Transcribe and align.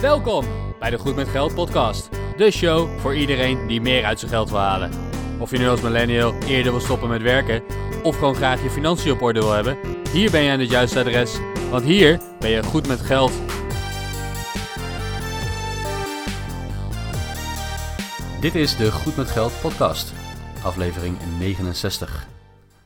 Welkom 0.00 0.44
bij 0.78 0.90
de 0.90 0.98
Goed 0.98 1.16
met 1.16 1.28
Geld 1.28 1.54
podcast. 1.54 2.08
De 2.36 2.50
show 2.50 2.98
voor 2.98 3.16
iedereen 3.16 3.66
die 3.66 3.80
meer 3.80 4.04
uit 4.04 4.18
zijn 4.18 4.30
geld 4.30 4.50
wil 4.50 4.58
halen. 4.58 4.90
Of 5.38 5.50
je 5.50 5.58
nu 5.58 5.68
als 5.68 5.80
millennial 5.80 6.34
eerder 6.34 6.72
wil 6.72 6.80
stoppen 6.80 7.08
met 7.08 7.22
werken 7.22 7.62
of 8.02 8.18
gewoon 8.18 8.34
graag 8.34 8.62
je 8.62 8.70
financiën 8.70 9.12
op 9.12 9.22
orde 9.22 9.40
wil 9.40 9.52
hebben, 9.52 9.78
hier 10.12 10.30
ben 10.30 10.42
je 10.42 10.50
aan 10.50 10.60
het 10.60 10.70
juiste 10.70 10.98
adres, 10.98 11.38
want 11.70 11.84
hier 11.84 12.20
ben 12.38 12.50
je 12.50 12.62
goed 12.62 12.86
met 12.86 13.00
geld. 13.00 13.32
Dit 18.40 18.54
is 18.54 18.76
de 18.76 18.92
Goed 18.92 19.16
met 19.16 19.30
Geld 19.30 19.60
podcast, 19.60 20.12
aflevering 20.62 21.16
69. 21.38 22.26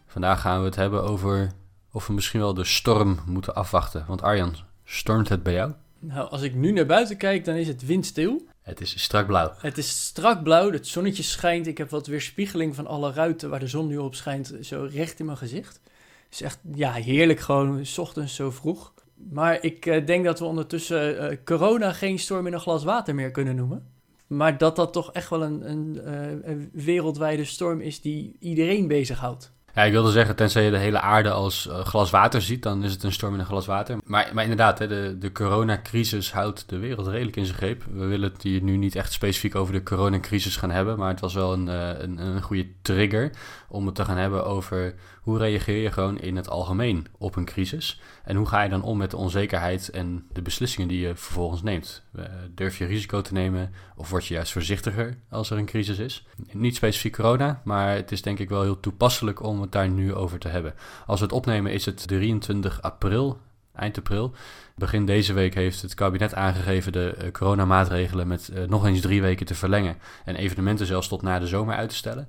Vandaag 0.07 0.41
gaan 0.41 0.59
we 0.59 0.65
het 0.65 0.77
hebben 0.77 1.03
over 1.03 1.53
of 1.91 2.07
we 2.07 2.13
misschien 2.13 2.41
wel 2.41 2.55
de 2.55 2.65
storm 2.65 3.19
moeten 3.27 3.55
afwachten. 3.55 4.05
Want 4.07 4.23
Arjan, 4.23 4.57
stormt 4.85 5.29
het 5.29 5.43
bij 5.43 5.53
jou? 5.53 5.73
Nou, 6.05 6.30
als 6.30 6.43
ik 6.43 6.55
nu 6.55 6.73
naar 6.73 6.87
buiten 6.87 7.16
kijk, 7.16 7.45
dan 7.45 7.54
is 7.54 7.68
het 7.68 7.86
windstil. 7.86 8.46
Het 8.63 8.81
is 8.81 9.03
strak 9.03 9.27
blauw. 9.27 9.53
Het 9.58 9.79
is 9.79 10.07
strak 10.07 10.43
blauw, 10.43 10.71
het 10.71 10.86
zonnetje 10.86 11.22
schijnt. 11.22 11.67
Ik 11.67 11.79
heb 11.79 11.90
wat 11.90 12.07
weerspiegeling 12.07 12.75
van 12.75 12.86
alle 12.86 13.13
ruiten 13.13 13.50
waar 13.50 13.61
de 13.61 13.67
zon 13.67 13.86
nu 13.86 13.99
op 13.99 14.14
schijnt, 14.14 14.54
zo 14.61 14.89
recht 14.91 15.18
in 15.18 15.25
mijn 15.27 15.39
gezicht. 15.39 15.80
Het 16.25 16.32
is 16.32 16.43
echt, 16.43 16.58
ja, 16.75 16.93
heerlijk 16.93 17.41
gewoon, 17.41 17.86
s 17.86 17.99
ochtends 17.99 18.35
zo 18.35 18.50
vroeg. 18.50 18.93
Maar 19.30 19.63
ik 19.63 19.86
uh, 19.86 20.07
denk 20.07 20.25
dat 20.25 20.39
we 20.39 20.44
ondertussen 20.44 21.32
uh, 21.32 21.36
corona 21.44 21.93
geen 21.93 22.19
storm 22.19 22.46
in 22.46 22.53
een 22.53 22.61
glas 22.61 22.85
water 22.85 23.14
meer 23.14 23.30
kunnen 23.30 23.57
noemen. 23.57 23.86
Maar 24.27 24.58
dat 24.58 24.77
dat 24.77 24.93
toch 24.93 25.13
echt 25.13 25.30
wel 25.30 25.43
een, 25.43 25.71
een, 25.71 26.00
uh, 26.07 26.50
een 26.50 26.71
wereldwijde 26.72 27.44
storm 27.44 27.80
is 27.80 28.00
die 28.00 28.36
iedereen 28.39 28.86
bezighoudt. 28.86 29.53
Ja, 29.75 29.82
ik 29.82 29.93
wilde 29.93 30.11
zeggen, 30.11 30.36
tenzij 30.36 30.64
je 30.64 30.71
de 30.71 30.79
hele 30.79 31.00
aarde 31.00 31.31
als 31.31 31.67
uh, 31.67 31.79
glas 31.79 32.11
water 32.11 32.42
ziet, 32.42 32.62
dan 32.62 32.84
is 32.84 32.92
het 32.92 33.03
een 33.03 33.12
storm 33.12 33.34
in 33.34 33.41
een 33.41 33.47
glas 33.47 33.67
water. 33.67 33.98
Maar, 34.05 34.30
maar 34.33 34.42
inderdaad, 34.42 34.78
hè, 34.78 34.89
de, 34.89 35.17
de 35.19 35.33
coronacrisis 35.33 36.33
houdt 36.33 36.69
de 36.69 36.78
wereld 36.78 37.06
redelijk 37.06 37.36
in 37.36 37.44
zijn 37.44 37.56
greep. 37.56 37.84
We 37.92 38.06
willen 38.06 38.33
het 38.33 38.42
hier 38.42 38.62
nu 38.62 38.77
niet 38.77 38.97
echt 38.97 39.12
specifiek 39.12 39.55
over 39.55 39.72
de 39.72 39.82
coronacrisis 39.82 40.56
gaan 40.56 40.70
hebben, 40.70 40.98
maar 40.98 41.08
het 41.08 41.20
was 41.20 41.34
wel 41.34 41.52
een, 41.52 41.66
uh, 41.66 41.88
een, 41.98 42.19
een 42.19 42.42
goede 42.42 42.66
trigger 42.82 43.30
om 43.69 43.86
het 43.86 43.94
te 43.94 44.05
gaan 44.05 44.16
hebben 44.16 44.44
over 44.44 44.94
hoe 45.22 45.38
reageer 45.38 45.82
je 45.82 45.92
gewoon 45.92 46.19
in 46.19 46.36
het 46.36 46.48
algemeen 46.48 47.06
op 47.19 47.36
een 47.36 47.44
crisis. 47.44 48.00
En 48.25 48.36
hoe 48.36 48.47
ga 48.47 48.62
je 48.62 48.70
dan 48.70 48.82
om 48.82 48.98
met 48.98 49.10
de 49.10 49.16
onzekerheid 49.16 49.91
en 49.91 50.27
de 50.32 50.42
beslissingen 50.42 50.88
die 50.88 51.00
je 51.00 51.16
vervolgens 51.16 51.62
neemt? 51.62 52.02
Uh, 52.16 52.25
durf 52.54 52.78
je 52.78 52.84
risico 52.84 53.20
te 53.20 53.32
nemen 53.32 53.72
of 53.97 54.10
word 54.10 54.27
je 54.27 54.34
juist 54.34 54.52
voorzichtiger 54.52 55.19
als 55.30 55.50
er 55.50 55.58
een 55.58 55.66
crisis 55.66 55.98
is? 55.98 56.27
Niet 56.52 56.77
specifiek 56.77 57.12
corona, 57.12 57.60
maar 57.64 57.94
het 57.94 58.12
is 58.12 58.22
denk 58.22 58.38
ik 58.38 58.48
wel 58.48 58.62
heel 58.62 58.80
toepasselijk 58.80 59.42
om 59.42 59.60
het 59.62 59.72
daar 59.72 59.88
nu 59.88 60.14
over 60.14 60.38
te 60.38 60.48
hebben. 60.48 60.74
Als 61.06 61.20
we 61.20 61.24
het 61.24 61.34
opnemen 61.34 61.72
is 61.72 61.86
het 61.86 62.06
23 62.06 62.82
april, 62.82 63.38
eind 63.74 63.98
april. 63.98 64.32
Begin 64.77 65.06
deze 65.06 65.32
week 65.32 65.54
heeft 65.54 65.82
het 65.82 65.94
kabinet 65.94 66.34
aangegeven 66.34 66.92
de 66.92 67.14
uh, 67.22 67.30
coronamaatregelen 67.30 68.28
met 68.28 68.50
uh, 68.52 68.69
nog 68.69 68.86
eens 68.86 69.00
drie 69.00 69.22
weken 69.22 69.46
te 69.46 69.54
verlengen 69.54 69.96
en 70.24 70.36
evenementen 70.36 70.86
zelfs 70.86 71.08
tot 71.08 71.22
na 71.22 71.38
de 71.38 71.46
zomer 71.46 71.74
uit 71.74 71.88
te 71.88 71.94
stellen. 71.94 72.28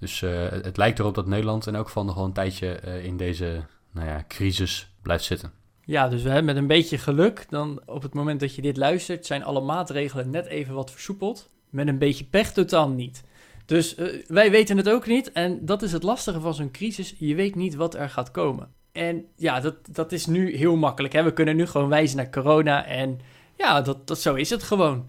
Dus 0.00 0.20
uh, 0.20 0.48
het 0.48 0.76
lijkt 0.76 0.98
erop 0.98 1.14
dat 1.14 1.26
Nederland 1.26 1.66
in 1.66 1.74
elk 1.74 1.86
geval 1.86 2.04
nog 2.04 2.14
wel 2.14 2.24
een 2.24 2.32
tijdje 2.32 2.80
in 3.02 3.16
deze 3.16 3.62
nou 3.92 4.06
ja, 4.06 4.24
crisis 4.28 4.90
blijft 5.02 5.24
zitten. 5.24 5.52
Ja, 5.84 6.08
dus 6.08 6.22
hebben 6.22 6.44
met 6.44 6.56
een 6.56 6.66
beetje 6.66 6.98
geluk, 6.98 7.46
dan 7.48 7.80
op 7.86 8.02
het 8.02 8.14
moment 8.14 8.40
dat 8.40 8.54
je 8.54 8.62
dit 8.62 8.76
luistert, 8.76 9.26
zijn 9.26 9.44
alle 9.44 9.60
maatregelen 9.60 10.30
net 10.30 10.46
even 10.46 10.74
wat 10.74 10.90
versoepeld. 10.90 11.48
Met 11.70 11.88
een 11.88 11.98
beetje 11.98 12.24
pech 12.24 12.52
totaal 12.52 12.88
niet. 12.88 13.22
Dus 13.70 13.98
uh, 13.98 14.22
wij 14.26 14.50
weten 14.50 14.76
het 14.76 14.88
ook 14.88 15.06
niet. 15.06 15.32
En 15.32 15.64
dat 15.64 15.82
is 15.82 15.92
het 15.92 16.02
lastige 16.02 16.40
van 16.40 16.54
zo'n 16.54 16.70
crisis. 16.70 17.14
Je 17.18 17.34
weet 17.34 17.54
niet 17.54 17.74
wat 17.74 17.94
er 17.94 18.08
gaat 18.08 18.30
komen. 18.30 18.72
En 18.92 19.24
ja, 19.36 19.60
dat, 19.60 19.76
dat 19.90 20.12
is 20.12 20.26
nu 20.26 20.56
heel 20.56 20.76
makkelijk. 20.76 21.12
Hè? 21.12 21.22
We 21.22 21.32
kunnen 21.32 21.56
nu 21.56 21.66
gewoon 21.66 21.88
wijzen 21.88 22.16
naar 22.16 22.30
corona. 22.30 22.86
En 22.86 23.20
ja, 23.56 23.80
dat, 23.80 24.06
dat, 24.06 24.20
zo 24.20 24.34
is 24.34 24.50
het 24.50 24.62
gewoon. 24.62 25.08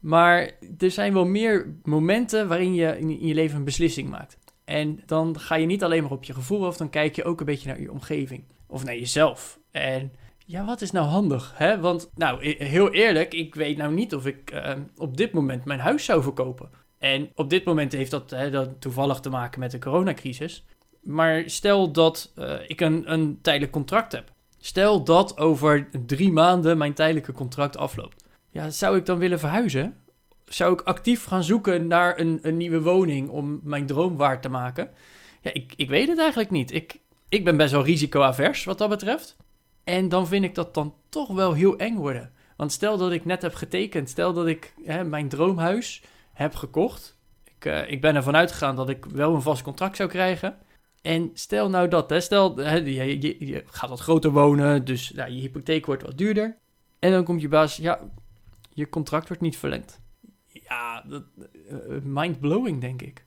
Maar 0.00 0.50
er 0.78 0.90
zijn 0.90 1.12
wel 1.12 1.24
meer 1.24 1.74
momenten 1.82 2.48
waarin 2.48 2.74
je 2.74 2.98
in 2.98 3.26
je 3.26 3.34
leven 3.34 3.56
een 3.56 3.64
beslissing 3.64 4.08
maakt. 4.08 4.38
En 4.64 5.00
dan 5.06 5.38
ga 5.40 5.54
je 5.54 5.66
niet 5.66 5.82
alleen 5.82 6.02
maar 6.02 6.12
op 6.12 6.24
je 6.24 6.34
gevoel 6.34 6.66
af, 6.66 6.76
dan 6.76 6.90
kijk 6.90 7.16
je 7.16 7.24
ook 7.24 7.40
een 7.40 7.46
beetje 7.46 7.68
naar 7.68 7.80
je 7.80 7.92
omgeving. 7.92 8.44
Of 8.66 8.84
naar 8.84 8.96
jezelf. 8.96 9.58
En 9.70 10.12
ja, 10.46 10.64
wat 10.64 10.80
is 10.80 10.90
nou 10.90 11.06
handig? 11.06 11.52
Hè? 11.56 11.80
Want, 11.80 12.10
nou, 12.14 12.46
heel 12.64 12.92
eerlijk, 12.92 13.34
ik 13.34 13.54
weet 13.54 13.76
nou 13.76 13.94
niet 13.94 14.14
of 14.14 14.26
ik 14.26 14.52
uh, 14.52 14.72
op 14.96 15.16
dit 15.16 15.32
moment 15.32 15.64
mijn 15.64 15.80
huis 15.80 16.04
zou 16.04 16.22
verkopen. 16.22 16.82
En 17.04 17.30
op 17.34 17.50
dit 17.50 17.64
moment 17.64 17.92
heeft 17.92 18.10
dat, 18.10 18.30
hè, 18.30 18.50
dat 18.50 18.80
toevallig 18.80 19.20
te 19.20 19.30
maken 19.30 19.60
met 19.60 19.70
de 19.70 19.78
coronacrisis. 19.78 20.64
Maar 21.02 21.42
stel 21.46 21.92
dat 21.92 22.32
uh, 22.38 22.54
ik 22.66 22.80
een, 22.80 23.12
een 23.12 23.38
tijdelijk 23.42 23.72
contract 23.72 24.12
heb. 24.12 24.32
Stel 24.58 25.04
dat 25.04 25.38
over 25.38 25.88
drie 26.06 26.32
maanden 26.32 26.78
mijn 26.78 26.94
tijdelijke 26.94 27.32
contract 27.32 27.76
afloopt. 27.76 28.24
Ja, 28.50 28.70
zou 28.70 28.96
ik 28.96 29.06
dan 29.06 29.18
willen 29.18 29.38
verhuizen? 29.38 29.96
Zou 30.44 30.72
ik 30.72 30.80
actief 30.80 31.24
gaan 31.24 31.44
zoeken 31.44 31.86
naar 31.86 32.18
een, 32.18 32.38
een 32.42 32.56
nieuwe 32.56 32.82
woning 32.82 33.28
om 33.28 33.60
mijn 33.62 33.86
droom 33.86 34.16
waar 34.16 34.40
te 34.40 34.48
maken? 34.48 34.90
Ja, 35.40 35.52
ik, 35.52 35.72
ik 35.76 35.88
weet 35.88 36.08
het 36.08 36.18
eigenlijk 36.18 36.50
niet. 36.50 36.72
Ik, 36.72 37.00
ik 37.28 37.44
ben 37.44 37.56
best 37.56 37.72
wel 37.72 37.84
risicoavers 37.84 38.64
wat 38.64 38.78
dat 38.78 38.88
betreft. 38.88 39.36
En 39.84 40.08
dan 40.08 40.26
vind 40.26 40.44
ik 40.44 40.54
dat 40.54 40.74
dan 40.74 40.94
toch 41.08 41.28
wel 41.28 41.52
heel 41.52 41.76
eng 41.76 41.96
worden. 41.96 42.32
Want 42.56 42.72
stel 42.72 42.96
dat 42.96 43.12
ik 43.12 43.24
net 43.24 43.42
heb 43.42 43.54
getekend, 43.54 44.08
stel 44.08 44.32
dat 44.32 44.46
ik 44.46 44.74
hè, 44.84 45.04
mijn 45.04 45.28
droomhuis 45.28 46.02
heb 46.34 46.54
gekocht. 46.54 47.18
Ik, 47.44 47.64
uh, 47.64 47.90
ik 47.90 48.00
ben 48.00 48.16
ervan 48.16 48.36
uitgegaan 48.36 48.76
dat 48.76 48.88
ik 48.88 49.04
wel 49.04 49.34
een 49.34 49.42
vast 49.42 49.62
contract 49.62 49.96
zou 49.96 50.08
krijgen. 50.08 50.56
En 51.02 51.30
stel 51.34 51.70
nou 51.70 51.88
dat, 51.88 52.10
hè, 52.10 52.20
stel 52.20 52.56
hè, 52.56 52.76
je, 52.76 53.62
gaat 53.66 53.88
wat 53.88 54.00
groter 54.00 54.30
wonen, 54.30 54.84
dus 54.84 55.10
nou, 55.10 55.30
je 55.30 55.40
hypotheek 55.40 55.86
wordt 55.86 56.02
wat 56.02 56.18
duurder. 56.18 56.56
En 56.98 57.10
dan 57.10 57.24
komt 57.24 57.40
je 57.40 57.48
baas, 57.48 57.76
ja, 57.76 58.00
je 58.72 58.88
contract 58.88 59.28
wordt 59.28 59.42
niet 59.42 59.56
verlengd. 59.56 60.00
Ja, 60.46 61.04
dat, 61.08 61.22
uh, 61.36 61.98
mind-blowing 62.02 62.80
denk 62.80 63.02
ik. 63.02 63.24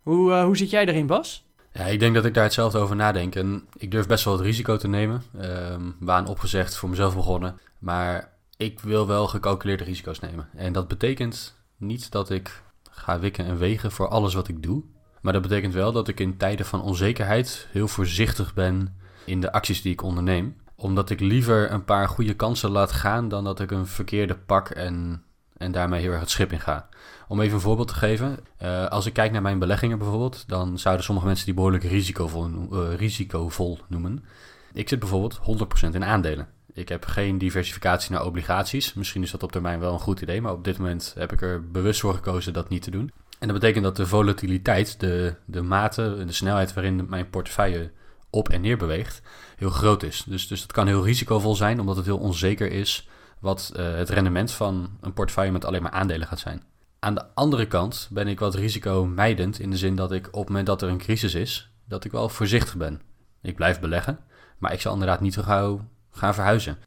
Hoe, 0.00 0.30
uh, 0.30 0.44
hoe 0.44 0.56
zit 0.56 0.70
jij 0.70 0.86
erin, 0.86 1.06
Bas? 1.06 1.44
Ja, 1.72 1.84
ik 1.84 2.00
denk 2.00 2.14
dat 2.14 2.24
ik 2.24 2.34
daar 2.34 2.44
hetzelfde 2.44 2.78
over 2.78 2.96
nadenk. 2.96 3.34
En 3.34 3.68
ik 3.76 3.90
durf 3.90 4.06
best 4.06 4.24
wel 4.24 4.34
het 4.34 4.42
risico 4.42 4.76
te 4.76 4.88
nemen. 4.88 5.22
Um, 5.40 5.96
baan 6.00 6.26
opgezegd, 6.26 6.76
voor 6.76 6.88
mezelf 6.88 7.14
begonnen. 7.14 7.60
Maar 7.78 8.32
ik 8.56 8.80
wil 8.80 9.06
wel 9.06 9.26
gecalculeerde 9.26 9.84
risico's 9.84 10.20
nemen. 10.20 10.48
En 10.56 10.72
dat 10.72 10.88
betekent 10.88 11.59
niet 11.80 12.10
dat 12.10 12.30
ik 12.30 12.62
ga 12.90 13.18
wikken 13.18 13.44
en 13.44 13.58
wegen 13.58 13.92
voor 13.92 14.08
alles 14.08 14.34
wat 14.34 14.48
ik 14.48 14.62
doe. 14.62 14.82
Maar 15.20 15.32
dat 15.32 15.42
betekent 15.42 15.74
wel 15.74 15.92
dat 15.92 16.08
ik 16.08 16.20
in 16.20 16.36
tijden 16.36 16.66
van 16.66 16.82
onzekerheid 16.82 17.68
heel 17.70 17.88
voorzichtig 17.88 18.54
ben 18.54 18.98
in 19.24 19.40
de 19.40 19.52
acties 19.52 19.82
die 19.82 19.92
ik 19.92 20.02
onderneem. 20.02 20.56
Omdat 20.74 21.10
ik 21.10 21.20
liever 21.20 21.72
een 21.72 21.84
paar 21.84 22.08
goede 22.08 22.34
kansen 22.34 22.70
laat 22.70 22.92
gaan 22.92 23.28
dan 23.28 23.44
dat 23.44 23.60
ik 23.60 23.70
een 23.70 23.86
verkeerde 23.86 24.36
pak 24.36 24.68
en, 24.68 25.22
en 25.56 25.72
daarmee 25.72 26.00
heel 26.00 26.10
erg 26.10 26.20
het 26.20 26.30
schip 26.30 26.52
in 26.52 26.60
ga. 26.60 26.88
Om 27.28 27.40
even 27.40 27.54
een 27.54 27.60
voorbeeld 27.60 27.88
te 27.88 27.94
geven. 27.94 28.38
Uh, 28.62 28.86
als 28.86 29.06
ik 29.06 29.12
kijk 29.12 29.32
naar 29.32 29.42
mijn 29.42 29.58
beleggingen 29.58 29.98
bijvoorbeeld, 29.98 30.44
dan 30.48 30.78
zouden 30.78 31.04
sommige 31.04 31.26
mensen 31.26 31.44
die 31.44 31.54
behoorlijk 31.54 31.84
risicovol, 31.84 32.68
uh, 32.72 32.94
risicovol 32.94 33.78
noemen. 33.88 34.24
Ik 34.72 34.88
zit 34.88 34.98
bijvoorbeeld 34.98 35.40
100% 35.86 35.94
in 35.94 36.04
aandelen. 36.04 36.48
Ik 36.74 36.88
heb 36.88 37.04
geen 37.04 37.38
diversificatie 37.38 38.12
naar 38.12 38.24
obligaties. 38.24 38.94
Misschien 38.94 39.22
is 39.22 39.30
dat 39.30 39.42
op 39.42 39.52
termijn 39.52 39.80
wel 39.80 39.92
een 39.92 39.98
goed 39.98 40.20
idee, 40.20 40.40
maar 40.40 40.52
op 40.52 40.64
dit 40.64 40.78
moment 40.78 41.14
heb 41.18 41.32
ik 41.32 41.42
er 41.42 41.70
bewust 41.70 42.00
voor 42.00 42.14
gekozen 42.14 42.52
dat 42.52 42.68
niet 42.68 42.82
te 42.82 42.90
doen. 42.90 43.12
En 43.38 43.48
dat 43.48 43.60
betekent 43.60 43.84
dat 43.84 43.96
de 43.96 44.06
volatiliteit, 44.06 45.00
de, 45.00 45.34
de 45.44 45.62
mate 45.62 46.16
en 46.18 46.26
de 46.26 46.32
snelheid 46.32 46.72
waarin 46.72 47.06
mijn 47.08 47.30
portefeuille 47.30 47.90
op 48.30 48.48
en 48.48 48.60
neer 48.60 48.76
beweegt, 48.76 49.22
heel 49.56 49.70
groot 49.70 50.02
is. 50.02 50.24
Dus, 50.26 50.48
dus 50.48 50.60
dat 50.60 50.72
kan 50.72 50.86
heel 50.86 51.04
risicovol 51.04 51.54
zijn, 51.54 51.80
omdat 51.80 51.96
het 51.96 52.04
heel 52.04 52.18
onzeker 52.18 52.72
is 52.72 53.08
wat 53.38 53.72
uh, 53.76 53.94
het 53.94 54.08
rendement 54.08 54.52
van 54.52 54.90
een 55.00 55.12
portefeuille 55.12 55.52
met 55.52 55.64
alleen 55.64 55.82
maar 55.82 55.90
aandelen 55.90 56.26
gaat 56.26 56.38
zijn. 56.38 56.62
Aan 56.98 57.14
de 57.14 57.24
andere 57.34 57.66
kant 57.66 58.08
ben 58.10 58.28
ik 58.28 58.38
wat 58.38 58.54
risicomijdend 58.54 59.58
in 59.58 59.70
de 59.70 59.76
zin 59.76 59.96
dat 59.96 60.12
ik 60.12 60.26
op 60.26 60.40
het 60.40 60.48
moment 60.48 60.66
dat 60.66 60.82
er 60.82 60.88
een 60.88 60.98
crisis 60.98 61.34
is, 61.34 61.70
dat 61.88 62.04
ik 62.04 62.12
wel 62.12 62.28
voorzichtig 62.28 62.76
ben. 62.76 63.00
Ik 63.42 63.56
blijf 63.56 63.80
beleggen, 63.80 64.18
maar 64.58 64.72
ik 64.72 64.80
zal 64.80 64.92
inderdaad 64.92 65.20
niet 65.20 65.34
zo 65.34 65.42
gauw 65.42 65.88
gaan 66.10 66.34
verhuizen. 66.34 66.78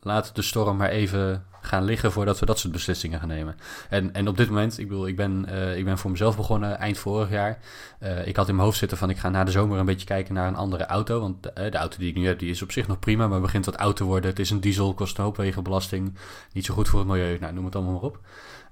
Laat 0.00 0.34
de 0.34 0.42
storm 0.42 0.76
maar 0.76 0.88
even 0.88 1.44
gaan 1.66 1.84
liggen 1.84 2.12
voordat 2.12 2.38
we 2.38 2.46
dat 2.46 2.58
soort 2.58 2.72
beslissingen 2.72 3.18
gaan 3.18 3.28
nemen. 3.28 3.56
En, 3.88 4.14
en 4.14 4.28
op 4.28 4.36
dit 4.36 4.48
moment, 4.48 4.78
ik 4.78 4.88
bedoel, 4.88 5.06
ik 5.06 5.16
ben, 5.16 5.46
uh, 5.48 5.76
ik 5.76 5.84
ben 5.84 5.98
voor 5.98 6.10
mezelf 6.10 6.36
begonnen 6.36 6.78
eind 6.78 6.98
vorig 6.98 7.30
jaar. 7.30 7.58
Uh, 8.00 8.26
ik 8.26 8.36
had 8.36 8.48
in 8.48 8.54
mijn 8.54 8.66
hoofd 8.66 8.78
zitten 8.78 8.98
van 8.98 9.10
ik 9.10 9.18
ga 9.18 9.28
na 9.28 9.44
de 9.44 9.50
zomer 9.50 9.78
een 9.78 9.84
beetje 9.84 10.06
kijken 10.06 10.34
naar 10.34 10.48
een 10.48 10.56
andere 10.56 10.86
auto. 10.86 11.20
Want 11.20 11.42
de, 11.42 11.52
uh, 11.58 11.70
de 11.70 11.78
auto 11.78 11.98
die 11.98 12.08
ik 12.08 12.16
nu 12.16 12.26
heb, 12.26 12.38
die 12.38 12.50
is 12.50 12.62
op 12.62 12.72
zich 12.72 12.86
nog 12.86 12.98
prima, 12.98 13.28
maar 13.28 13.40
begint 13.40 13.64
wat 13.64 13.76
oud 13.76 13.96
te 13.96 14.04
worden. 14.04 14.30
Het 14.30 14.38
is 14.38 14.50
een 14.50 14.60
diesel, 14.60 14.94
kost 14.94 15.18
een 15.18 15.24
hoop 15.24 15.36
wegenbelasting. 15.36 16.14
Niet 16.52 16.64
zo 16.64 16.74
goed 16.74 16.88
voor 16.88 16.98
het 16.98 17.08
milieu, 17.08 17.38
nou 17.38 17.52
noem 17.52 17.64
het 17.64 17.74
allemaal 17.74 17.92
maar 17.92 18.02
op. 18.02 18.20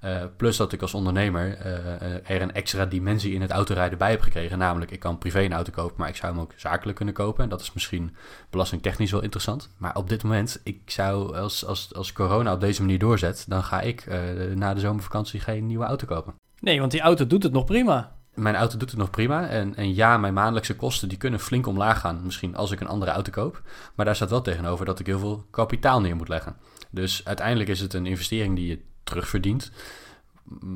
Uh, 0.05 0.23
plus 0.37 0.57
dat 0.57 0.71
ik 0.71 0.81
als 0.81 0.93
ondernemer 0.93 1.57
uh, 1.65 2.29
er 2.29 2.41
een 2.41 2.53
extra 2.53 2.85
dimensie 2.85 3.33
in 3.33 3.41
het 3.41 3.51
autorijden 3.51 3.97
bij 3.97 4.09
heb 4.09 4.21
gekregen. 4.21 4.57
Namelijk, 4.57 4.91
ik 4.91 4.99
kan 4.99 5.17
privé 5.17 5.41
een 5.41 5.53
auto 5.53 5.71
kopen, 5.71 5.95
maar 5.97 6.09
ik 6.09 6.15
zou 6.15 6.31
hem 6.31 6.41
ook 6.41 6.53
zakelijk 6.55 6.97
kunnen 6.97 7.13
kopen. 7.13 7.43
En 7.43 7.49
dat 7.49 7.61
is 7.61 7.73
misschien 7.73 8.15
belastingtechnisch 8.49 9.11
wel 9.11 9.21
interessant. 9.21 9.69
Maar 9.77 9.95
op 9.95 10.09
dit 10.09 10.23
moment, 10.23 10.61
ik 10.63 10.81
zou 10.85 11.35
als, 11.35 11.65
als, 11.65 11.93
als 11.93 12.13
corona 12.13 12.53
op 12.53 12.59
deze 12.59 12.81
manier 12.81 12.99
doorzet, 12.99 13.45
dan 13.47 13.63
ga 13.63 13.81
ik 13.81 14.05
uh, 14.05 14.55
na 14.55 14.73
de 14.73 14.79
zomervakantie 14.79 15.39
geen 15.39 15.65
nieuwe 15.67 15.85
auto 15.85 16.05
kopen. 16.05 16.33
Nee, 16.59 16.79
want 16.79 16.91
die 16.91 17.01
auto 17.01 17.27
doet 17.27 17.43
het 17.43 17.51
nog 17.51 17.65
prima. 17.65 18.15
mijn 18.33 18.55
auto 18.55 18.77
doet 18.77 18.89
het 18.89 18.99
nog 18.99 19.09
prima. 19.09 19.47
En, 19.47 19.75
en 19.75 19.95
ja, 19.95 20.17
mijn 20.17 20.33
maandelijkse 20.33 20.75
kosten 20.75 21.09
die 21.09 21.17
kunnen 21.17 21.39
flink 21.39 21.67
omlaag 21.67 21.99
gaan. 21.99 22.21
Misschien 22.23 22.55
als 22.55 22.71
ik 22.71 22.79
een 22.79 22.87
andere 22.87 23.11
auto 23.11 23.31
koop. 23.31 23.61
Maar 23.95 24.05
daar 24.05 24.15
staat 24.15 24.29
wel 24.29 24.41
tegenover 24.41 24.85
dat 24.85 24.99
ik 24.99 25.05
heel 25.05 25.19
veel 25.19 25.45
kapitaal 25.51 26.01
neer 26.01 26.15
moet 26.15 26.29
leggen. 26.29 26.55
Dus 26.89 27.25
uiteindelijk 27.25 27.69
is 27.69 27.79
het 27.79 27.93
een 27.93 28.05
investering 28.05 28.55
die 28.55 28.67
je 28.67 28.79
terugverdient. 29.05 29.71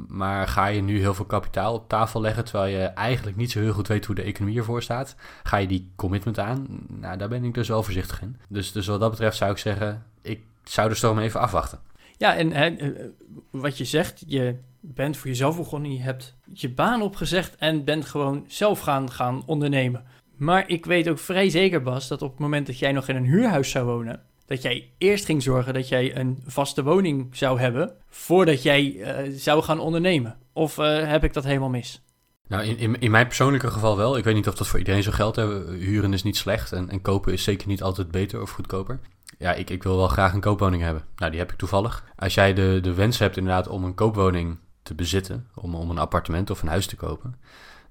Maar 0.07 0.47
ga 0.47 0.65
je 0.65 0.81
nu 0.81 0.99
heel 0.99 1.13
veel 1.13 1.25
kapitaal 1.25 1.73
op 1.73 1.89
tafel 1.89 2.21
leggen, 2.21 2.45
terwijl 2.45 2.77
je 2.77 2.83
eigenlijk 2.83 3.37
niet 3.37 3.51
zo 3.51 3.59
heel 3.59 3.73
goed 3.73 3.87
weet 3.87 4.05
hoe 4.05 4.15
de 4.15 4.21
economie 4.21 4.57
ervoor 4.57 4.83
staat, 4.83 5.15
ga 5.43 5.57
je 5.57 5.67
die 5.67 5.91
commitment 5.95 6.39
aan? 6.39 6.67
Nou, 6.87 7.17
daar 7.17 7.29
ben 7.29 7.43
ik 7.43 7.53
dus 7.53 7.67
wel 7.67 7.83
voorzichtig 7.83 8.21
in. 8.21 8.37
Dus, 8.47 8.71
dus 8.71 8.87
wat 8.87 8.99
dat 8.99 9.09
betreft 9.09 9.37
zou 9.37 9.51
ik 9.51 9.57
zeggen, 9.57 10.05
ik 10.21 10.41
zou 10.63 10.89
de 10.89 10.95
storm 10.95 11.19
even 11.19 11.39
afwachten. 11.39 11.79
Ja, 12.17 12.35
en 12.35 12.51
hè, 12.51 12.65
eh, 12.65 13.05
wat 13.49 13.77
je 13.77 13.85
zegt, 13.85 14.23
je 14.27 14.55
bent 14.79 15.17
voor 15.17 15.27
jezelf 15.27 15.57
begonnen, 15.57 15.93
je 15.93 16.01
hebt 16.01 16.35
je 16.53 16.69
baan 16.69 17.01
opgezegd 17.01 17.55
en 17.55 17.83
bent 17.83 18.05
gewoon 18.05 18.45
zelf 18.47 18.79
gaan, 18.79 19.11
gaan 19.11 19.43
ondernemen. 19.45 20.03
Maar 20.35 20.69
ik 20.69 20.85
weet 20.85 21.09
ook 21.09 21.19
vrij 21.19 21.49
zeker, 21.49 21.81
Bas, 21.81 22.07
dat 22.07 22.21
op 22.21 22.31
het 22.31 22.39
moment 22.39 22.67
dat 22.67 22.79
jij 22.79 22.91
nog 22.91 23.07
in 23.07 23.15
een 23.15 23.25
huurhuis 23.25 23.69
zou 23.69 23.85
wonen, 23.85 24.21
dat 24.49 24.61
jij 24.61 24.91
eerst 24.97 25.25
ging 25.25 25.43
zorgen 25.43 25.73
dat 25.73 25.87
jij 25.87 26.17
een 26.17 26.43
vaste 26.45 26.83
woning 26.83 27.35
zou 27.35 27.59
hebben 27.59 27.95
voordat 28.09 28.63
jij 28.63 28.83
uh, 28.83 29.37
zou 29.37 29.63
gaan 29.63 29.79
ondernemen. 29.79 30.37
Of 30.53 30.77
uh, 30.77 31.07
heb 31.07 31.23
ik 31.23 31.33
dat 31.33 31.43
helemaal 31.43 31.69
mis? 31.69 32.01
Nou, 32.47 32.63
in, 32.63 32.77
in, 32.77 32.99
in, 32.99 33.11
mijn 33.11 33.27
persoonlijke 33.27 33.71
geval 33.71 33.97
wel. 33.97 34.17
Ik 34.17 34.23
weet 34.23 34.35
niet 34.35 34.47
of 34.47 34.55
dat 34.55 34.67
voor 34.67 34.79
iedereen 34.79 35.03
zo 35.03 35.11
geldt. 35.11 35.37
Huren 35.69 36.13
is 36.13 36.23
niet 36.23 36.37
slecht 36.37 36.71
en, 36.71 36.89
en, 36.89 37.01
kopen 37.01 37.33
is 37.33 37.43
zeker 37.43 37.67
niet 37.67 37.83
altijd 37.83 38.11
beter 38.11 38.41
of 38.41 38.51
goedkoper. 38.51 38.99
Ja, 39.37 39.53
ik, 39.53 39.69
ik 39.69 39.83
wil 39.83 39.97
wel 39.97 40.07
graag 40.07 40.33
een 40.33 40.39
koopwoning 40.39 40.83
hebben. 40.83 41.03
Nou, 41.15 41.31
die 41.31 41.39
heb 41.39 41.51
ik 41.51 41.57
toevallig. 41.57 42.03
Als 42.15 42.33
jij 42.33 42.53
de, 42.53 42.79
de 42.81 42.93
wens 42.93 43.19
hebt 43.19 43.37
inderdaad 43.37 43.67
om 43.67 43.83
een 43.83 43.95
koopwoning 43.95 44.57
te 44.83 44.95
bezitten, 44.95 45.47
om, 45.55 45.75
om 45.75 45.89
een 45.89 45.97
appartement 45.97 46.49
of 46.49 46.61
een 46.61 46.67
huis 46.67 46.87
te 46.87 46.95
kopen, 46.95 47.35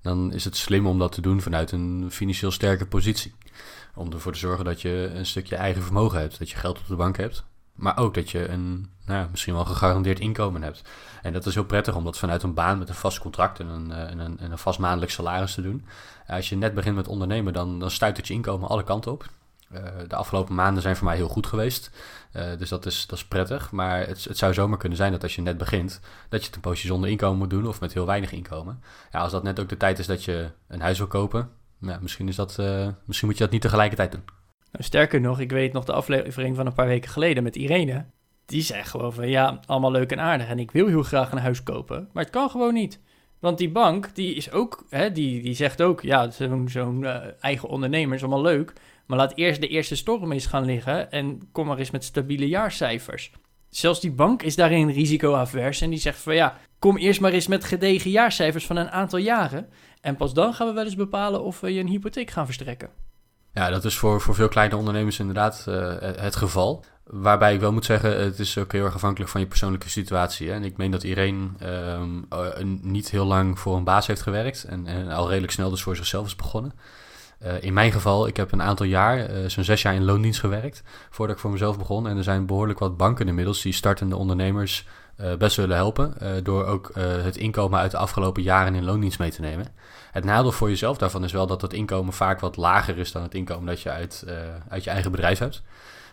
dan 0.02 0.32
is 0.32 0.44
het 0.44 0.56
slim 0.56 0.86
om 0.86 0.98
dat 0.98 1.12
te 1.12 1.20
doen 1.20 1.40
vanuit 1.40 1.72
een 1.72 2.06
financieel 2.10 2.50
sterke 2.50 2.86
positie. 2.86 3.34
Om 3.94 4.12
ervoor 4.12 4.32
te 4.32 4.38
zorgen 4.38 4.64
dat 4.64 4.80
je 4.80 5.10
een 5.14 5.26
stukje 5.26 5.56
eigen 5.56 5.82
vermogen 5.82 6.20
hebt, 6.20 6.38
dat 6.38 6.50
je 6.50 6.56
geld 6.56 6.78
op 6.78 6.86
de 6.86 6.96
bank 6.96 7.16
hebt. 7.16 7.44
Maar 7.74 7.98
ook 7.98 8.14
dat 8.14 8.30
je 8.30 8.48
een 8.48 8.90
nou, 9.06 9.26
misschien 9.30 9.54
wel 9.54 9.64
gegarandeerd 9.64 10.20
inkomen 10.20 10.62
hebt. 10.62 10.82
En 11.22 11.32
dat 11.32 11.46
is 11.46 11.54
heel 11.54 11.64
prettig 11.64 11.94
om 11.94 12.04
dat 12.04 12.18
vanuit 12.18 12.42
een 12.42 12.54
baan 12.54 12.78
met 12.78 12.88
een 12.88 12.94
vast 12.94 13.18
contract 13.18 13.60
en 13.60 13.66
een, 13.66 13.92
eh, 13.92 14.10
en 14.10 14.18
een, 14.18 14.38
en 14.38 14.50
een 14.50 14.58
vast 14.58 14.78
maandelijk 14.78 15.12
salaris 15.12 15.54
te 15.54 15.62
doen. 15.62 15.86
Als 16.26 16.48
je 16.48 16.56
net 16.56 16.74
begint 16.74 16.96
met 16.96 17.08
ondernemen, 17.08 17.52
dan, 17.52 17.78
dan 17.78 17.90
stuit 17.90 18.16
het 18.16 18.26
je 18.26 18.34
inkomen 18.34 18.68
alle 18.68 18.84
kanten 18.84 19.12
op. 19.12 19.26
Uh, 19.72 19.80
de 20.08 20.16
afgelopen 20.16 20.54
maanden 20.54 20.82
zijn 20.82 20.96
voor 20.96 21.06
mij 21.06 21.16
heel 21.16 21.28
goed 21.28 21.46
geweest. 21.46 21.90
Uh, 22.36 22.42
dus 22.58 22.68
dat 22.68 22.86
is, 22.86 23.06
dat 23.06 23.18
is 23.18 23.24
prettig. 23.24 23.70
Maar 23.70 24.06
het, 24.06 24.24
het 24.24 24.38
zou 24.38 24.54
zomaar 24.54 24.78
kunnen 24.78 24.98
zijn 24.98 25.12
dat 25.12 25.22
als 25.22 25.34
je 25.34 25.42
net 25.42 25.58
begint, 25.58 26.00
dat 26.28 26.40
je 26.40 26.46
het 26.46 26.54
een 26.54 26.60
poosje 26.60 26.86
zonder 26.86 27.10
inkomen 27.10 27.38
moet 27.38 27.50
doen 27.50 27.66
of 27.66 27.80
met 27.80 27.92
heel 27.92 28.06
weinig 28.06 28.32
inkomen. 28.32 28.82
Ja, 29.12 29.20
als 29.20 29.32
dat 29.32 29.42
net 29.42 29.60
ook 29.60 29.68
de 29.68 29.76
tijd 29.76 29.98
is 29.98 30.06
dat 30.06 30.24
je 30.24 30.50
een 30.68 30.80
huis 30.80 30.98
wil 30.98 31.06
kopen, 31.06 31.50
ja, 31.80 31.98
misschien, 32.00 32.28
is 32.28 32.36
dat, 32.36 32.56
uh, 32.60 32.88
misschien 33.04 33.28
moet 33.28 33.38
je 33.38 33.44
dat 33.44 33.52
niet 33.52 33.62
tegelijkertijd 33.62 34.12
doen. 34.12 34.22
Nou, 34.72 34.84
sterker 34.84 35.20
nog, 35.20 35.40
ik 35.40 35.50
weet 35.50 35.72
nog 35.72 35.84
de 35.84 35.92
aflevering 35.92 36.56
van 36.56 36.66
een 36.66 36.72
paar 36.72 36.86
weken 36.86 37.10
geleden 37.10 37.42
met 37.42 37.56
Irene. 37.56 38.06
Die 38.46 38.62
zei 38.62 38.82
gewoon 38.84 39.12
van 39.12 39.28
ja, 39.28 39.60
allemaal 39.66 39.90
leuk 39.90 40.12
en 40.12 40.20
aardig. 40.20 40.48
En 40.48 40.58
ik 40.58 40.70
wil 40.70 40.86
heel 40.86 41.02
graag 41.02 41.32
een 41.32 41.38
huis 41.38 41.62
kopen, 41.62 42.08
maar 42.12 42.22
het 42.22 42.32
kan 42.32 42.50
gewoon 42.50 42.74
niet. 42.74 43.00
Want 43.38 43.58
die 43.58 43.70
bank, 43.70 44.14
die 44.14 44.34
is 44.34 44.50
ook, 44.50 44.84
hè, 44.88 45.12
die, 45.12 45.42
die 45.42 45.54
zegt 45.54 45.82
ook, 45.82 46.02
ja, 46.02 46.30
zo'n 46.66 47.00
uh, 47.02 47.16
eigen 47.40 47.68
ondernemer 47.68 48.14
is 48.16 48.22
allemaal 48.22 48.42
leuk. 48.42 48.72
Maar 49.06 49.18
laat 49.18 49.36
eerst 49.36 49.60
de 49.60 49.68
eerste 49.68 49.96
storm 49.96 50.32
eens 50.32 50.46
gaan 50.46 50.64
liggen 50.64 51.10
en 51.10 51.48
kom 51.52 51.66
maar 51.66 51.78
eens 51.78 51.90
met 51.90 52.04
stabiele 52.04 52.48
jaarcijfers. 52.48 53.32
Zelfs 53.70 54.00
die 54.00 54.12
bank 54.12 54.42
is 54.42 54.56
daarin 54.56 54.90
risicoavers 54.90 55.80
en 55.80 55.90
die 55.90 55.98
zegt 55.98 56.18
van 56.18 56.34
ja, 56.34 56.56
kom 56.78 56.96
eerst 56.96 57.20
maar 57.20 57.32
eens 57.32 57.46
met 57.46 57.64
gedegen 57.64 58.10
jaarcijfers 58.10 58.66
van 58.66 58.76
een 58.76 58.90
aantal 58.90 59.18
jaren. 59.18 59.68
En 60.00 60.16
pas 60.16 60.34
dan 60.34 60.54
gaan 60.54 60.66
we 60.66 60.72
wel 60.72 60.84
eens 60.84 60.96
bepalen 60.96 61.42
of 61.42 61.60
we 61.60 61.74
je 61.74 61.80
een 61.80 61.86
hypotheek 61.86 62.30
gaan 62.30 62.44
verstrekken. 62.44 62.90
Ja, 63.52 63.70
dat 63.70 63.84
is 63.84 63.96
voor, 63.96 64.20
voor 64.20 64.34
veel 64.34 64.48
kleine 64.48 64.76
ondernemers 64.76 65.18
inderdaad 65.18 65.64
uh, 65.68 65.94
het 66.00 66.36
geval. 66.36 66.84
Waarbij 67.04 67.54
ik 67.54 67.60
wel 67.60 67.72
moet 67.72 67.84
zeggen, 67.84 68.20
het 68.20 68.38
is 68.38 68.58
ook 68.58 68.72
heel 68.72 68.84
erg 68.84 68.94
afhankelijk 68.94 69.30
van 69.30 69.40
je 69.40 69.46
persoonlijke 69.46 69.88
situatie. 69.88 70.48
Hè? 70.48 70.54
En 70.54 70.64
ik 70.64 70.76
meen 70.76 70.90
dat 70.90 71.02
Irene 71.02 71.48
um, 72.58 72.78
niet 72.82 73.10
heel 73.10 73.24
lang 73.24 73.58
voor 73.58 73.76
een 73.76 73.84
baas 73.84 74.06
heeft 74.06 74.22
gewerkt 74.22 74.64
en, 74.64 74.86
en, 74.86 75.08
al 75.08 75.28
redelijk 75.28 75.52
snel 75.52 75.70
dus 75.70 75.82
voor 75.82 75.96
zichzelf 75.96 76.26
is 76.26 76.36
begonnen. 76.36 76.72
Uh, 77.42 77.62
in 77.62 77.72
mijn 77.72 77.92
geval, 77.92 78.26
ik 78.26 78.36
heb 78.36 78.52
een 78.52 78.62
aantal 78.62 78.86
jaar, 78.86 79.30
uh, 79.30 79.48
zo'n 79.48 79.64
zes 79.64 79.82
jaar 79.82 79.94
in 79.94 80.04
loondienst 80.04 80.40
gewerkt 80.40 80.82
voordat 81.10 81.36
ik 81.36 81.42
voor 81.42 81.50
mezelf 81.50 81.78
begon. 81.78 82.08
En 82.08 82.16
er 82.16 82.22
zijn 82.22 82.46
behoorlijk 82.46 82.78
wat 82.78 82.96
banken 82.96 83.28
inmiddels 83.28 83.62
die 83.62 83.72
startende 83.72 84.16
ondernemers 84.16 84.86
uh, 85.20 85.34
best 85.34 85.56
willen 85.56 85.76
helpen. 85.76 86.14
door 86.42 86.64
ook 86.64 86.90
het 86.94 87.36
inkomen 87.36 87.78
uit 87.78 87.90
de 87.90 87.96
afgelopen 87.96 88.42
jaren 88.42 88.74
in 88.74 88.84
loondienst 88.84 89.18
mee 89.18 89.30
te 89.30 89.40
nemen. 89.40 89.66
Het 90.12 90.24
nadeel 90.24 90.52
voor 90.52 90.68
jezelf 90.68 90.98
daarvan 90.98 91.24
is 91.24 91.32
wel 91.32 91.46
dat 91.46 91.62
het 91.62 91.72
inkomen 91.72 92.12
vaak 92.12 92.40
wat 92.40 92.56
lager 92.56 92.98
is 92.98 93.12
dan 93.12 93.22
het 93.22 93.34
inkomen 93.34 93.66
dat 93.66 93.80
je 93.80 93.90
uit, 93.90 94.24
uit 94.68 94.84
je 94.84 94.90
eigen 94.90 95.10
bedrijf 95.10 95.38
hebt. 95.38 95.62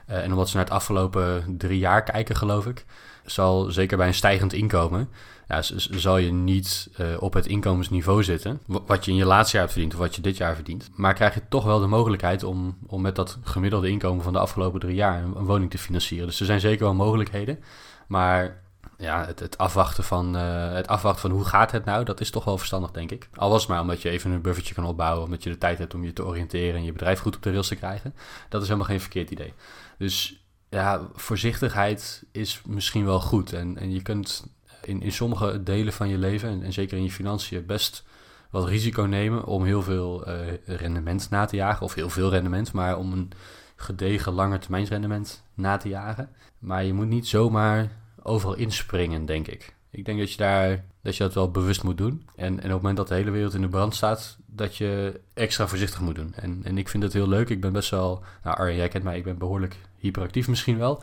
en 0.05 0.31
omdat 0.31 0.49
ze 0.49 0.55
naar 0.55 0.65
het 0.65 0.73
afgelopen 0.73 1.55
drie 1.57 1.79
jaar 1.79 2.03
kijken, 2.03 2.35
geloof 2.35 2.65
ik, 2.65 2.85
zal 3.25 3.71
zeker 3.71 3.97
bij 3.97 4.07
een 4.07 4.13
stijgend 4.13 4.53
inkomen 4.53 5.09
ja, 5.47 5.61
zal 5.61 6.17
je 6.17 6.31
niet 6.31 6.89
uh, 6.97 7.07
op 7.19 7.33
het 7.33 7.45
inkomensniveau 7.45 8.23
zitten. 8.23 8.61
Wat 8.65 9.05
je 9.05 9.11
in 9.11 9.17
je 9.17 9.25
laatste 9.25 9.51
jaar 9.51 9.61
hebt 9.61 9.71
verdiend 9.71 9.93
of 9.93 9.99
wat 9.99 10.15
je 10.15 10.21
dit 10.21 10.37
jaar 10.37 10.55
verdient. 10.55 10.89
Maar 10.95 11.13
krijg 11.13 11.33
je 11.33 11.41
toch 11.49 11.63
wel 11.63 11.79
de 11.79 11.87
mogelijkheid 11.87 12.43
om, 12.43 12.77
om 12.87 13.01
met 13.01 13.15
dat 13.15 13.37
gemiddelde 13.43 13.89
inkomen 13.89 14.23
van 14.23 14.33
de 14.33 14.39
afgelopen 14.39 14.79
drie 14.79 14.95
jaar 14.95 15.23
een, 15.23 15.45
woning 15.45 15.71
te 15.71 15.77
financieren. 15.77 16.27
Dus 16.27 16.39
er 16.39 16.45
zijn 16.45 16.59
zeker 16.59 16.83
wel 16.83 16.93
mogelijkheden. 16.93 17.59
Maar 18.07 18.63
ja, 18.97 19.25
het, 19.25 19.39
het, 19.39 19.57
afwachten 19.57 20.03
van, 20.03 20.35
uh, 20.35 20.71
het 20.73 20.87
afwachten 20.87 21.21
van 21.21 21.31
hoe 21.31 21.45
gaat 21.45 21.71
het 21.71 21.85
nou, 21.85 22.03
dat 22.03 22.21
is 22.21 22.29
toch 22.29 22.43
wel 22.43 22.57
verstandig, 22.57 22.91
denk 22.91 23.11
ik. 23.11 23.29
Al 23.35 23.49
was 23.49 23.61
het 23.61 23.69
maar 23.69 23.81
omdat 23.81 24.01
je 24.01 24.09
even 24.09 24.31
een 24.31 24.41
buffertje 24.41 24.73
kan 24.73 24.85
opbouwen, 24.85 25.23
omdat 25.23 25.43
je 25.43 25.49
de 25.49 25.57
tijd 25.57 25.77
hebt 25.77 25.93
om 25.93 26.03
je 26.03 26.13
te 26.13 26.25
oriënteren 26.25 26.75
en 26.75 26.83
je 26.83 26.91
bedrijf 26.91 27.19
goed 27.19 27.35
op 27.35 27.43
de 27.43 27.51
rails 27.51 27.67
te 27.67 27.75
krijgen. 27.75 28.13
Dat 28.49 28.61
is 28.61 28.67
helemaal 28.67 28.89
geen 28.89 29.01
verkeerd 29.01 29.31
idee. 29.31 29.53
Dus 29.97 30.44
ja, 30.75 31.07
voorzichtigheid 31.13 32.23
is 32.31 32.61
misschien 32.67 33.05
wel 33.05 33.19
goed. 33.19 33.53
En, 33.53 33.77
en 33.77 33.91
je 33.91 34.01
kunt 34.01 34.45
in, 34.83 35.01
in 35.01 35.11
sommige 35.11 35.63
delen 35.63 35.93
van 35.93 36.09
je 36.09 36.17
leven, 36.17 36.63
en, 36.63 36.73
zeker 36.73 36.97
in 36.97 37.03
je 37.03 37.11
financiën, 37.11 37.65
best 37.65 38.03
wat 38.49 38.67
risico 38.67 39.01
nemen 39.03 39.45
om 39.45 39.63
heel 39.63 39.81
veel 39.81 40.29
uh, 40.29 40.35
rendement 40.65 41.29
na 41.29 41.45
te 41.45 41.55
jagen. 41.55 41.85
Of 41.85 41.93
heel 41.93 42.09
veel 42.09 42.29
rendement, 42.29 42.71
maar 42.71 42.97
om 42.97 43.11
een 43.11 43.31
gedegen 43.75 44.33
langetermijnsrendement 44.33 45.43
na 45.53 45.77
te 45.77 45.89
jagen. 45.89 46.29
Maar 46.59 46.83
je 46.83 46.93
moet 46.93 47.07
niet 47.07 47.27
zomaar 47.27 47.91
overal 48.23 48.55
inspringen, 48.55 49.25
denk 49.25 49.47
ik. 49.47 49.75
Ik 49.95 50.05
denk 50.05 50.19
dat 50.19 50.31
je 50.31 50.37
daar 50.37 50.83
dat 51.01 51.17
je 51.17 51.23
dat 51.23 51.33
wel 51.33 51.51
bewust 51.51 51.83
moet 51.83 51.97
doen. 51.97 52.27
En, 52.35 52.45
en 52.45 52.55
op 52.55 52.61
het 52.61 52.71
moment 52.71 52.97
dat 52.97 53.07
de 53.07 53.13
hele 53.13 53.31
wereld 53.31 53.53
in 53.53 53.61
de 53.61 53.67
brand 53.67 53.95
staat, 53.95 54.37
dat 54.45 54.77
je 54.77 55.19
extra 55.33 55.67
voorzichtig 55.67 56.01
moet 56.01 56.15
doen. 56.15 56.33
En, 56.35 56.61
en 56.63 56.77
ik 56.77 56.89
vind 56.89 57.03
het 57.03 57.13
heel 57.13 57.27
leuk. 57.27 57.49
Ik 57.49 57.61
ben 57.61 57.73
best 57.73 57.89
wel. 57.89 58.23
Nou, 58.43 58.57
Arjen, 58.57 58.75
jij 58.75 58.87
kent 58.87 59.03
mij, 59.03 59.17
ik 59.17 59.23
ben 59.23 59.37
behoorlijk 59.37 59.77
hyperactief 59.97 60.47
misschien 60.47 60.77
wel. 60.77 61.01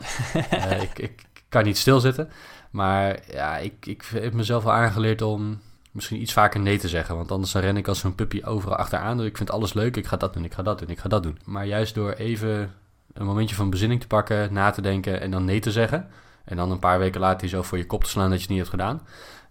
uh, 0.51 0.81
ik, 0.87 0.99
ik 0.99 1.25
kan 1.49 1.63
niet 1.63 1.77
stilzitten. 1.77 2.29
Maar 2.71 3.19
ja, 3.31 3.57
ik, 3.57 3.85
ik 3.85 4.03
heb 4.13 4.33
mezelf 4.33 4.63
wel 4.63 4.73
aangeleerd 4.73 5.21
om 5.21 5.59
misschien 5.91 6.21
iets 6.21 6.33
vaker 6.33 6.59
nee 6.59 6.77
te 6.77 6.89
zeggen. 6.89 7.15
Want 7.15 7.31
anders 7.31 7.51
dan 7.51 7.61
ren 7.61 7.77
ik 7.77 7.87
als 7.87 7.99
zo'n 7.99 8.15
puppy 8.15 8.41
overal 8.43 8.77
achteraan. 8.77 9.17
Dus 9.17 9.27
ik 9.27 9.37
vind 9.37 9.51
alles 9.51 9.73
leuk. 9.73 9.97
Ik 9.97 10.07
ga 10.07 10.17
dat 10.17 10.33
doen, 10.33 10.45
ik 10.45 10.53
ga 10.53 10.63
dat 10.63 10.79
doen, 10.79 10.89
ik 10.89 10.99
ga 10.99 11.09
dat 11.09 11.23
doen. 11.23 11.39
Maar 11.45 11.65
juist 11.65 11.95
door 11.95 12.11
even 12.11 12.73
een 13.13 13.25
momentje 13.25 13.55
van 13.55 13.69
bezinning 13.69 14.01
te 14.01 14.07
pakken, 14.07 14.53
na 14.53 14.71
te 14.71 14.81
denken 14.81 15.21
en 15.21 15.31
dan 15.31 15.45
nee 15.45 15.59
te 15.59 15.71
zeggen. 15.71 16.09
En 16.45 16.55
dan 16.55 16.71
een 16.71 16.79
paar 16.79 16.99
weken 16.99 17.21
later 17.21 17.47
zo 17.47 17.61
voor 17.61 17.77
je 17.77 17.85
kop 17.85 18.03
te 18.03 18.09
slaan 18.09 18.29
dat 18.29 18.33
je 18.33 18.41
het 18.41 18.49
niet 18.49 18.57
hebt 18.57 18.69
gedaan. 18.69 19.01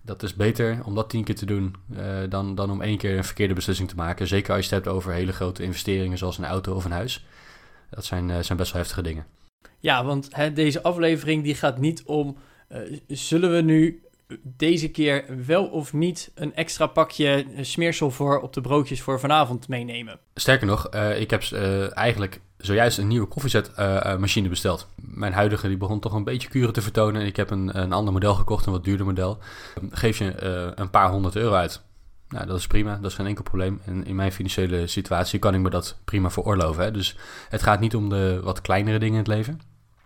Dat 0.04 0.22
is 0.22 0.34
beter 0.34 0.80
om 0.84 0.94
dat 0.94 1.10
tien 1.10 1.24
keer 1.24 1.34
te 1.34 1.46
doen 1.46 1.74
uh, 1.96 2.16
dan, 2.28 2.54
dan 2.54 2.70
om 2.70 2.82
één 2.82 2.98
keer 2.98 3.16
een 3.16 3.24
verkeerde 3.24 3.54
beslissing 3.54 3.88
te 3.88 3.94
maken. 3.94 4.26
Zeker 4.26 4.54
als 4.54 4.68
je 4.68 4.74
het 4.74 4.84
hebt 4.84 4.96
over 4.96 5.12
hele 5.12 5.32
grote 5.32 5.62
investeringen 5.62 6.18
zoals 6.18 6.38
een 6.38 6.44
auto 6.44 6.74
of 6.74 6.84
een 6.84 6.92
huis. 6.92 7.26
Dat 7.90 8.04
zijn, 8.04 8.28
uh, 8.28 8.38
zijn 8.40 8.58
best 8.58 8.72
wel 8.72 8.80
heftige 8.80 9.02
dingen. 9.02 9.26
Ja, 9.78 10.04
want 10.04 10.28
hè, 10.36 10.52
deze 10.52 10.82
aflevering 10.82 11.44
die 11.44 11.54
gaat 11.54 11.78
niet 11.78 12.02
om 12.04 12.36
uh, 12.68 12.98
zullen 13.08 13.52
we 13.52 13.60
nu 13.60 14.02
deze 14.42 14.90
keer 14.90 15.24
wel 15.46 15.66
of 15.66 15.92
niet 15.92 16.30
een 16.34 16.54
extra 16.54 16.86
pakje 16.86 17.46
smeersel 17.60 18.10
voor 18.10 18.40
op 18.40 18.52
de 18.52 18.60
broodjes 18.60 19.02
voor 19.02 19.20
vanavond 19.20 19.68
meenemen? 19.68 20.18
Sterker 20.34 20.66
nog, 20.66 20.88
ik 20.94 21.30
heb 21.30 21.42
eigenlijk 21.92 22.40
zojuist 22.62 22.98
een 22.98 23.06
nieuwe 23.06 23.26
koffiezetmachine 23.26 24.48
besteld. 24.48 24.88
Mijn 24.96 25.32
huidige 25.32 25.68
die 25.68 25.76
begon 25.76 26.00
toch 26.00 26.12
een 26.12 26.24
beetje 26.24 26.48
kuren 26.48 26.72
te 26.72 26.82
vertonen. 26.82 27.20
En 27.20 27.26
ik 27.26 27.36
heb 27.36 27.50
een, 27.50 27.80
een 27.80 27.92
ander 27.92 28.12
model 28.12 28.34
gekocht, 28.34 28.66
een 28.66 28.72
wat 28.72 28.84
duurder 28.84 29.06
model. 29.06 29.38
Geef 29.90 30.18
je 30.18 30.42
een 30.74 30.90
paar 30.90 31.10
honderd 31.10 31.36
euro 31.36 31.54
uit. 31.54 31.82
Nou, 32.28 32.46
dat 32.46 32.58
is 32.58 32.66
prima, 32.66 32.96
dat 32.96 33.10
is 33.10 33.16
geen 33.16 33.26
enkel 33.26 33.44
probleem. 33.44 33.80
En 33.84 34.06
in 34.06 34.14
mijn 34.14 34.32
financiële 34.32 34.86
situatie 34.86 35.38
kan 35.38 35.54
ik 35.54 35.60
me 35.60 35.70
dat 35.70 35.98
prima 36.04 36.30
veroorloven. 36.30 36.84
Hè? 36.84 36.90
Dus 36.90 37.16
het 37.48 37.62
gaat 37.62 37.80
niet 37.80 37.96
om 37.96 38.08
de 38.08 38.40
wat 38.42 38.60
kleinere 38.60 38.98
dingen 38.98 39.14
in 39.14 39.18
het 39.18 39.28
leven. 39.28 39.60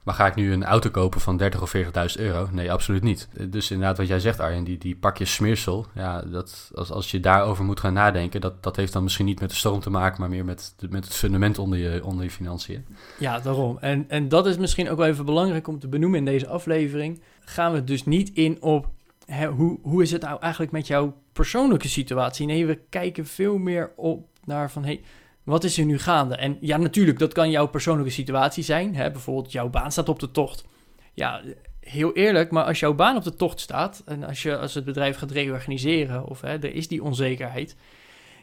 Maar 0.06 0.14
ga 0.14 0.26
ik 0.26 0.34
nu 0.34 0.52
een 0.52 0.64
auto 0.64 0.90
kopen 0.90 1.20
van 1.20 1.36
30 1.36 1.62
of 1.62 1.76
40.000 1.76 1.82
euro? 2.16 2.48
Nee, 2.52 2.72
absoluut 2.72 3.02
niet. 3.02 3.28
Dus 3.48 3.70
inderdaad, 3.70 3.96
wat 3.96 4.06
jij 4.06 4.20
zegt, 4.20 4.40
Arjen, 4.40 4.64
die, 4.64 4.78
die 4.78 4.96
pakjes 4.96 5.34
smeersel. 5.34 5.86
Ja, 5.94 6.22
dat, 6.22 6.70
als, 6.74 6.90
als 6.90 7.10
je 7.10 7.20
daarover 7.20 7.64
moet 7.64 7.80
gaan 7.80 7.92
nadenken, 7.92 8.40
dat, 8.40 8.62
dat 8.62 8.76
heeft 8.76 8.92
dan 8.92 9.02
misschien 9.02 9.26
niet 9.26 9.40
met 9.40 9.50
de 9.50 9.56
storm 9.56 9.80
te 9.80 9.90
maken, 9.90 10.20
maar 10.20 10.28
meer 10.28 10.44
met, 10.44 10.74
met 10.90 11.04
het 11.04 11.14
fundament 11.14 11.58
onder 11.58 11.78
je, 11.78 12.04
onder 12.04 12.24
je 12.24 12.30
financiën. 12.30 12.86
Ja, 13.18 13.40
daarom. 13.40 13.78
En, 13.80 14.04
en 14.08 14.28
dat 14.28 14.46
is 14.46 14.56
misschien 14.56 14.90
ook 14.90 14.98
wel 14.98 15.06
even 15.06 15.24
belangrijk 15.24 15.68
om 15.68 15.78
te 15.78 15.88
benoemen 15.88 16.18
in 16.18 16.24
deze 16.24 16.48
aflevering. 16.48 17.22
Gaan 17.40 17.72
we 17.72 17.84
dus 17.84 18.04
niet 18.04 18.30
in 18.34 18.62
op 18.62 18.88
hè, 19.26 19.46
hoe, 19.46 19.78
hoe 19.82 20.02
is 20.02 20.10
het 20.10 20.22
nou 20.22 20.40
eigenlijk 20.40 20.72
met 20.72 20.86
jouw 20.86 21.14
persoonlijke 21.32 21.88
situatie. 21.88 22.46
Nee, 22.46 22.66
we 22.66 22.80
kijken 22.88 23.26
veel 23.26 23.58
meer 23.58 23.92
op 23.96 24.28
naar 24.44 24.70
van, 24.70 24.84
hey, 24.84 25.00
wat 25.46 25.64
is 25.64 25.78
er 25.78 25.84
nu 25.84 25.98
gaande? 25.98 26.36
En 26.36 26.58
ja, 26.60 26.76
natuurlijk, 26.76 27.18
dat 27.18 27.32
kan 27.32 27.50
jouw 27.50 27.66
persoonlijke 27.66 28.12
situatie 28.12 28.64
zijn. 28.64 28.94
Hè? 28.94 29.10
Bijvoorbeeld, 29.10 29.52
jouw 29.52 29.68
baan 29.68 29.92
staat 29.92 30.08
op 30.08 30.20
de 30.20 30.30
tocht. 30.30 30.64
Ja, 31.12 31.40
heel 31.80 32.12
eerlijk, 32.12 32.50
maar 32.50 32.64
als 32.64 32.80
jouw 32.80 32.94
baan 32.94 33.16
op 33.16 33.24
de 33.24 33.36
tocht 33.36 33.60
staat... 33.60 34.02
en 34.06 34.24
als, 34.24 34.42
je, 34.42 34.58
als 34.58 34.74
het 34.74 34.84
bedrijf 34.84 35.16
gaat 35.16 35.30
reorganiseren 35.30 36.24
of 36.24 36.40
hè, 36.40 36.48
er 36.48 36.74
is 36.74 36.88
die 36.88 37.02
onzekerheid... 37.02 37.76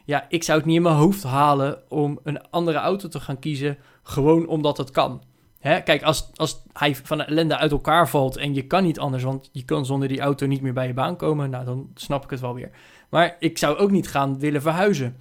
ja, 0.04 0.26
ik 0.28 0.42
zou 0.42 0.58
het 0.58 0.66
niet 0.66 0.76
in 0.76 0.82
mijn 0.82 0.94
hoofd 0.94 1.22
halen 1.22 1.90
om 1.90 2.18
een 2.22 2.50
andere 2.50 2.78
auto 2.78 3.08
te 3.08 3.20
gaan 3.20 3.38
kiezen... 3.38 3.78
gewoon 4.02 4.46
omdat 4.46 4.76
het 4.76 4.90
kan. 4.90 5.22
Hè? 5.58 5.80
Kijk, 5.80 6.02
als, 6.02 6.30
als 6.34 6.62
hij 6.72 6.96
van 6.96 7.18
de 7.18 7.24
ellende 7.24 7.56
uit 7.56 7.72
elkaar 7.72 8.08
valt 8.08 8.36
en 8.36 8.54
je 8.54 8.66
kan 8.66 8.82
niet 8.82 8.98
anders... 8.98 9.22
want 9.22 9.48
je 9.52 9.64
kan 9.64 9.86
zonder 9.86 10.08
die 10.08 10.20
auto 10.20 10.46
niet 10.46 10.62
meer 10.62 10.72
bij 10.72 10.86
je 10.86 10.94
baan 10.94 11.16
komen... 11.16 11.50
nou, 11.50 11.64
dan 11.64 11.90
snap 11.94 12.24
ik 12.24 12.30
het 12.30 12.40
wel 12.40 12.54
weer. 12.54 12.70
Maar 13.08 13.36
ik 13.38 13.58
zou 13.58 13.76
ook 13.76 13.90
niet 13.90 14.08
gaan 14.08 14.38
willen 14.38 14.62
verhuizen 14.62 15.16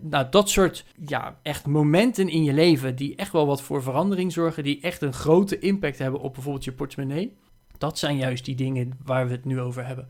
nou, 0.00 0.26
dat 0.30 0.50
soort 0.50 0.84
ja, 1.06 1.38
echt 1.42 1.66
momenten 1.66 2.28
in 2.28 2.44
je 2.44 2.52
leven 2.52 2.96
die 2.96 3.16
echt 3.16 3.32
wel 3.32 3.46
wat 3.46 3.62
voor 3.62 3.82
verandering 3.82 4.32
zorgen, 4.32 4.62
die 4.62 4.80
echt 4.80 5.02
een 5.02 5.12
grote 5.12 5.58
impact 5.58 5.98
hebben 5.98 6.20
op 6.20 6.34
bijvoorbeeld 6.34 6.64
je 6.64 6.72
portemonnee. 6.72 7.36
Dat 7.78 7.98
zijn 7.98 8.16
juist 8.16 8.44
die 8.44 8.54
dingen 8.54 8.98
waar 9.04 9.26
we 9.26 9.32
het 9.32 9.44
nu 9.44 9.60
over 9.60 9.86
hebben. 9.86 10.08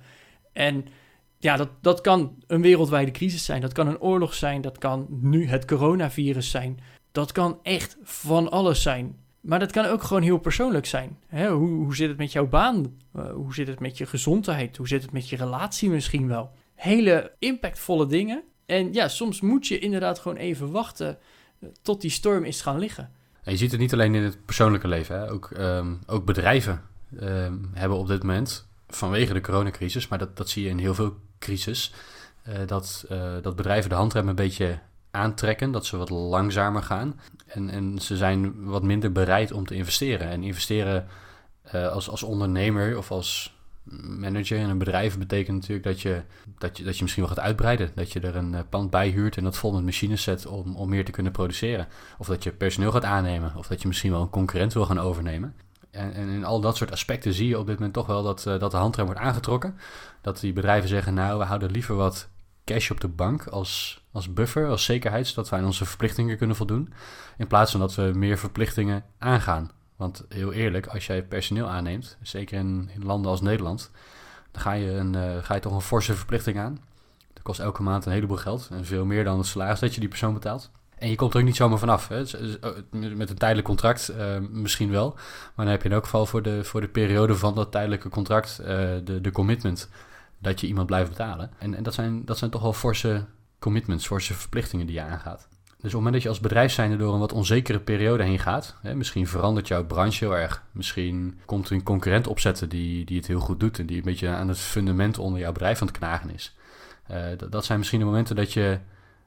En 0.53 0.85
ja, 1.39 1.57
dat, 1.57 1.69
dat 1.81 2.01
kan 2.01 2.35
een 2.47 2.63
wereldwijde 2.63 3.11
crisis 3.11 3.45
zijn, 3.45 3.61
dat 3.61 3.73
kan 3.73 3.87
een 3.87 4.01
oorlog 4.01 4.35
zijn, 4.35 4.61
dat 4.61 4.79
kan 4.79 5.07
nu 5.09 5.47
het 5.47 5.65
coronavirus 5.65 6.51
zijn. 6.51 6.79
Dat 7.13 7.33
kan 7.33 7.59
echt 7.63 7.97
van 8.03 8.51
alles 8.51 8.83
zijn. 8.83 9.17
Maar 9.41 9.59
dat 9.59 9.73
kan 9.73 9.85
ook 9.85 10.03
gewoon 10.03 10.23
heel 10.23 10.39
persoonlijk 10.39 10.87
zijn. 10.87 11.19
Hoe, 11.31 11.69
hoe 11.69 11.97
zit 11.97 12.09
het 12.09 12.19
met 12.19 12.33
jouw 12.33 12.49
baan? 12.49 12.97
Uh, 13.17 13.31
hoe 13.33 13.55
zit 13.55 13.67
het 13.67 13.81
met 13.81 13.99
je 13.99 14.07
gezondheid? 14.07 14.77
Hoe 14.77 14.89
zit 14.89 15.03
het 15.03 15.13
met 15.13 15.29
je 15.29 15.37
relatie 15.37 15.91
misschien 15.91 16.29
wel? 16.29 16.51
Hele 16.75 17.33
impactvolle 17.39 18.07
dingen 18.07 18.43
en 18.71 18.93
ja, 18.93 19.09
soms 19.09 19.41
moet 19.41 19.67
je 19.67 19.79
inderdaad 19.79 20.19
gewoon 20.19 20.37
even 20.37 20.71
wachten 20.71 21.19
eh, 21.61 21.69
tot 21.83 22.01
die 22.01 22.11
storm 22.11 22.45
is 22.45 22.61
gaan 22.61 22.79
liggen. 22.79 23.11
En 23.43 23.53
je 23.53 23.59
ziet 23.59 23.71
het 23.71 23.81
niet 23.81 23.93
alleen 23.93 24.15
in 24.15 24.23
het 24.23 24.45
persoonlijke 24.45 24.89
leven, 24.89 25.19
hè? 25.19 25.31
Ook, 25.31 25.51
um, 25.59 25.99
ook 26.07 26.25
bedrijven 26.25 26.83
um, 27.21 27.71
hebben 27.73 27.99
op 27.99 28.07
dit 28.07 28.23
moment, 28.23 28.67
vanwege 28.89 29.33
de 29.33 29.41
coronacrisis, 29.41 30.09
maar 30.09 30.19
dat, 30.19 30.37
dat 30.37 30.49
zie 30.49 30.65
je 30.65 30.69
in 30.69 30.79
heel 30.79 30.95
veel 30.95 31.17
crisis, 31.39 31.93
uh, 32.49 32.55
dat, 32.67 33.05
uh, 33.11 33.33
dat 33.43 33.57
bedrijven 33.57 33.91
de 33.91 33.97
handrem 33.97 34.29
een 34.29 34.35
beetje 34.35 34.79
aantrekken, 35.11 35.71
dat 35.71 35.87
ze 35.87 35.97
wat 35.97 36.11
langzamer 36.11 36.83
gaan. 36.83 37.21
En, 37.47 37.71
en 37.71 37.99
ze 37.99 38.17
zijn 38.17 38.65
wat 38.65 38.83
minder 38.83 39.13
bereid 39.13 39.53
om 39.53 39.67
te 39.67 39.75
investeren. 39.75 40.29
En 40.29 40.43
investeren 40.43 41.07
als, 41.73 42.09
als 42.09 42.23
ondernemer 42.23 42.99
of 42.99 43.11
als 43.11 43.55
manager 44.19 44.59
in 44.59 44.69
een 44.69 44.79
bedrijf 44.79 45.19
betekent 45.19 45.57
natuurlijk 45.57 45.85
dat 45.85 46.01
je, 46.01 46.23
dat 46.59 46.79
je, 46.79 46.85
dat 46.85 46.97
je 46.97 47.03
misschien 47.03 47.25
wel 47.25 47.35
gaat 47.35 47.45
uitbreiden. 47.45 47.91
Dat 47.95 48.13
je 48.13 48.21
er 48.21 48.37
een 48.37 48.55
eh, 48.55 48.61
pand 48.69 48.91
bij 48.91 49.09
huurt 49.09 49.37
en 49.37 49.45
dat 49.45 49.57
vol 49.57 49.73
met 49.73 49.85
machines 49.85 50.23
zet 50.23 50.47
om, 50.47 50.77
om 50.77 50.89
meer 50.89 51.05
te 51.05 51.11
kunnen 51.11 51.33
produceren. 51.33 51.89
Of 52.19 52.27
dat 52.27 52.43
je 52.43 52.53
personeel 52.53 52.93
gaat 52.93 53.05
aannemen. 53.05 53.53
Of 53.57 53.67
dat 53.67 53.83
je 53.83 53.89
misschien 53.89 54.11
wel 54.11 54.23
een 54.23 54.31
concurrent 54.31 54.73
wil 54.73 54.87
gaan 54.87 54.99
overnemen. 55.01 55.55
En, 55.91 56.13
en 56.13 56.29
in 56.29 56.45
al 56.45 56.61
dat 56.61 56.77
soort 56.77 56.93
aspecten 56.93 57.33
zie 57.33 57.49
je 57.49 57.59
op 57.59 57.67
dit 57.67 57.75
moment 57.75 57.95
toch 57.95 58.07
wel 58.07 58.23
dat, 58.23 58.45
uh, 58.49 58.59
dat 58.59 58.71
de 58.71 58.77
handrem 58.77 59.07
wordt 59.07 59.21
aangetrokken. 59.21 59.79
Dat 60.21 60.41
die 60.41 60.53
bedrijven 60.53 60.89
zeggen, 60.89 61.15
nou, 61.15 61.39
we 61.39 61.45
houden 61.45 61.71
liever 61.71 61.95
wat 61.95 62.29
cash 62.65 62.91
op 62.91 63.01
de 63.01 63.09
bank 63.09 63.47
als, 63.47 64.03
als 64.13 64.33
buffer, 64.33 64.69
als 64.69 64.85
zekerheid, 64.85 65.27
zodat 65.27 65.49
wij 65.49 65.59
aan 65.59 65.67
onze 65.67 65.85
verplichtingen 65.85 66.37
kunnen 66.37 66.57
voldoen. 66.57 66.93
In 67.37 67.47
plaats 67.47 67.71
van 67.71 67.81
dat 67.81 67.95
we 67.95 68.11
meer 68.15 68.39
verplichtingen 68.39 69.05
aangaan. 69.19 69.71
Want 70.01 70.25
heel 70.29 70.53
eerlijk, 70.53 70.87
als 70.87 71.07
jij 71.07 71.23
personeel 71.23 71.67
aanneemt, 71.67 72.17
zeker 72.23 72.59
in, 72.59 72.91
landen 73.03 73.31
als 73.31 73.41
Nederland, 73.41 73.91
dan 74.51 74.63
ga 74.63 74.73
je, 74.73 74.91
een, 74.91 75.15
uh, 75.15 75.37
ga 75.43 75.55
je 75.55 75.61
toch 75.61 75.73
een 75.73 75.81
forse 75.81 76.15
verplichting 76.15 76.59
aan. 76.59 76.79
Dat 77.33 77.43
kost 77.43 77.61
elke 77.61 77.83
maand 77.83 78.07
een 78.07 78.13
heleboel 78.13 78.37
geld 78.37 78.69
en 78.71 78.85
veel 78.85 79.05
meer 79.05 79.25
dan 79.25 79.39
het 79.39 79.47
salaris 79.47 79.81
dat 79.81 79.95
je 79.95 80.01
die 80.01 80.09
persoon 80.09 80.33
betaalt. 80.33 80.71
En 80.99 81.09
je 81.09 81.17
komt 81.17 81.35
er 81.35 81.41
ook 81.41 81.47
niet 81.47 81.57
zomaar 81.57 81.79
vanaf. 81.79 82.09
Hè. 82.09 82.21
Oh, 82.21 82.77
met 82.91 83.31
een 83.31 83.37
tijdelijk 83.37 83.67
contract 83.67 84.13
misschien 84.51 84.91
wel. 84.91 85.13
Maar 85.55 85.65
dan 85.65 85.67
heb 85.67 85.83
je 85.83 85.89
in 85.89 85.95
elk 85.95 86.05
geval 86.05 86.27
voor 86.27 86.43
de, 86.43 86.65
voor 86.65 86.81
de 86.81 86.89
periode 86.89 87.37
van 87.37 87.55
dat 87.55 87.73
tijdelijke 87.73 88.09
contract 88.09 88.57
de, 88.57 89.19
de 89.23 89.31
commitment 89.31 89.89
dat 90.39 90.61
je 90.61 90.67
iemand 90.67 90.87
blijft 90.87 91.09
betalen. 91.09 91.51
En, 91.59 91.75
en 91.75 91.83
dat, 91.83 91.95
zijn, 91.95 92.25
dat 92.25 92.39
zijn 92.39 92.51
toch 92.51 92.63
wel 92.63 92.73
forse 92.73 93.25
commitments, 93.59 94.07
forse 94.07 94.35
verplichtingen 94.35 94.87
die 94.87 94.95
je 94.95 95.03
aangaat. 95.03 95.49
Dus 95.81 95.95
op 95.95 96.01
het 96.01 96.05
moment 96.05 96.13
dat 96.13 96.23
je 96.23 96.29
als 96.29 96.41
bedrijf 96.41 96.73
zijnde 96.73 96.97
door 96.97 97.13
een 97.15 97.21
wat 97.21 97.33
onzekere 97.33 97.81
periode 97.81 98.23
heen 98.23 98.39
gaat, 98.39 98.77
hè, 98.83 98.95
misschien 98.95 99.27
verandert 99.27 99.69
jouw 99.69 99.85
branche 99.85 100.25
heel 100.25 100.37
erg. 100.37 100.65
Misschien 100.73 101.41
komt 101.45 101.69
er 101.69 101.73
een 101.73 101.83
concurrent 101.83 102.27
opzetten 102.27 102.69
die, 102.69 103.05
die 103.05 103.17
het 103.17 103.27
heel 103.27 103.41
goed 103.41 103.61
doet 103.61 103.79
en 103.79 103.87
die 103.87 103.97
een 103.97 104.03
beetje 104.03 104.29
aan 104.29 104.49
het 104.49 104.59
fundament 104.59 105.19
onder 105.19 105.41
jouw 105.41 105.53
bedrijf 105.53 105.81
aan 105.81 105.87
het 105.87 105.99
knagen 105.99 106.35
is. 106.35 106.57
Uh, 107.11 107.17
dat 107.51 107.65
zijn 107.65 107.79
misschien 107.79 107.99
de 107.99 108.05
momenten 108.05 108.37
dat 108.37 108.53
je 108.53 108.79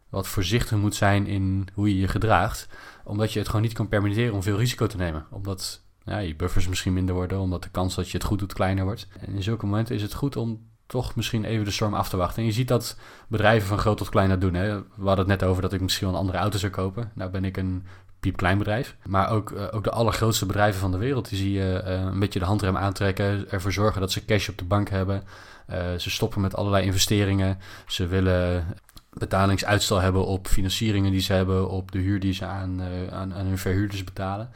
wat 0.10 0.28
voorzichtig 0.28 0.78
moet 0.78 0.96
zijn 0.96 1.28
in 1.28 1.68
hoe 1.74 1.90
je 1.90 2.00
je 2.00 2.08
gedraagt, 2.08 2.68
omdat 3.04 3.34
je 3.34 3.40
het 3.40 3.48
gewoon 3.48 3.62
niet 3.62 3.74
kan 3.74 3.88
permitteren 3.88 4.34
om 4.34 4.44
veel 4.44 4.58
risico 4.58 4.88
te 4.88 4.98
nemen. 4.98 5.26
Omdat 5.30 5.82
ja, 6.04 6.18
je 6.18 6.36
buffers 6.36 6.68
misschien 6.68 6.94
minder 6.94 7.16
worden, 7.16 7.40
omdat 7.40 7.64
de 7.64 7.70
kans 7.70 7.96
dat 7.96 8.10
je 8.10 8.18
het 8.18 8.26
goed 8.26 8.40
doet 8.40 8.54
kleiner 8.54 8.84
wordt. 8.84 9.08
En 9.20 9.34
in 9.34 9.44
zulke 9.44 9.66
momenten 9.66 9.96
is 9.96 10.02
het 10.02 10.14
goed 10.14 10.36
om 10.36 10.72
toch 10.94 11.16
misschien 11.16 11.44
even 11.44 11.66
de 11.66 11.72
storm 11.72 11.94
af 11.94 12.10
te 12.10 12.18
wachten. 12.18 12.38
En 12.42 12.46
je 12.46 12.54
ziet 12.54 12.68
dat 12.68 12.98
bedrijven 13.28 13.68
van 13.68 13.78
groot 13.78 13.98
tot 13.98 14.10
klein 14.10 14.30
dat 14.30 14.42
doen. 14.42 14.54
Hè. 14.54 14.78
We 14.78 15.06
hadden 15.06 15.30
het 15.30 15.40
net 15.40 15.44
over 15.44 15.62
dat 15.62 15.74
ik 15.74 15.82
misschien 15.82 16.08
wel 16.08 16.16
een 16.16 16.22
andere 16.22 16.38
auto 16.38 16.58
zou 16.58 16.72
kopen. 16.72 17.12
Nou 17.16 17.32
ben 17.32 17.46
ik 17.46 17.58
een 17.58 17.86
piepklein 18.20 18.58
bedrijf. 18.58 18.96
Maar 19.06 19.30
ook, 19.30 19.52
uh, 19.52 19.64
ook 19.72 19.84
de 19.84 19.92
allergrootste 19.92 20.46
bedrijven 20.46 20.80
van 20.80 20.92
de 20.92 20.98
wereld, 20.98 21.30
die 21.30 21.38
zie 21.38 21.52
je 21.52 21.84
uh, 21.86 21.92
een 21.92 22.20
beetje 22.20 22.40
de 22.40 22.46
handrem 22.46 22.78
aantrekken. 22.78 23.52
Ervoor 23.52 23.72
zorgen 23.72 24.02
dat 24.02 24.12
ze 24.12 24.26
cash 24.26 24.50
op 24.50 24.58
de 24.58 24.66
bank 24.66 24.90
hebben. 24.90 25.24
Uh, 25.70 25.78
ze 25.98 26.10
stoppen 26.10 26.42
met 26.42 26.56
allerlei 26.56 26.86
investeringen. 26.86 27.58
Ze 27.88 28.08
willen 28.08 28.66
betalingsuitstel 29.14 30.00
hebben 30.00 30.26
op 30.26 30.48
financieringen 30.48 31.12
die 31.12 31.22
ze 31.22 31.34
hebben, 31.34 31.70
op 31.70 31.92
de 31.92 32.00
huur 32.00 32.20
die 32.20 32.34
ze 32.34 32.46
aan, 32.46 32.82
aan, 33.12 33.34
aan 33.34 33.46
hun 33.46 33.58
verhuurders 33.58 34.04
betalen. 34.04 34.50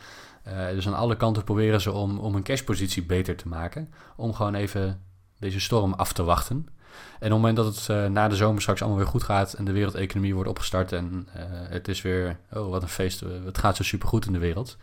dus 0.73 0.87
aan 0.87 0.95
alle 0.95 1.15
kanten 1.15 1.43
proberen 1.43 1.81
ze 1.81 1.91
om, 1.91 2.19
om 2.19 2.33
hun 2.33 2.43
cashpositie 2.43 3.03
beter 3.03 3.35
te 3.35 3.47
maken. 3.47 3.93
Om 4.15 4.33
gewoon 4.33 4.55
even 4.55 5.06
deze 5.39 5.59
storm 5.59 5.93
af 5.93 6.13
te 6.13 6.23
wachten. 6.23 6.55
En 6.57 7.15
op 7.15 7.21
het 7.21 7.29
moment 7.31 7.55
dat 7.55 7.65
het 7.65 7.87
uh, 7.91 8.05
na 8.05 8.27
de 8.27 8.35
zomer 8.35 8.61
straks 8.61 8.81
allemaal 8.81 8.99
weer 8.99 9.07
goed 9.07 9.23
gaat 9.23 9.53
en 9.53 9.65
de 9.65 9.71
wereldeconomie 9.71 10.33
wordt 10.33 10.49
opgestart 10.49 10.91
en 10.91 11.27
uh, 11.35 11.43
het 11.69 11.87
is 11.87 12.01
weer, 12.01 12.39
oh 12.53 12.69
wat 12.69 12.81
een 12.81 12.87
feest, 12.87 13.19
het 13.45 13.57
gaat 13.57 13.75
zo 13.75 13.83
supergoed 13.83 14.25
in 14.25 14.33
de 14.33 14.39
wereld, 14.39 14.77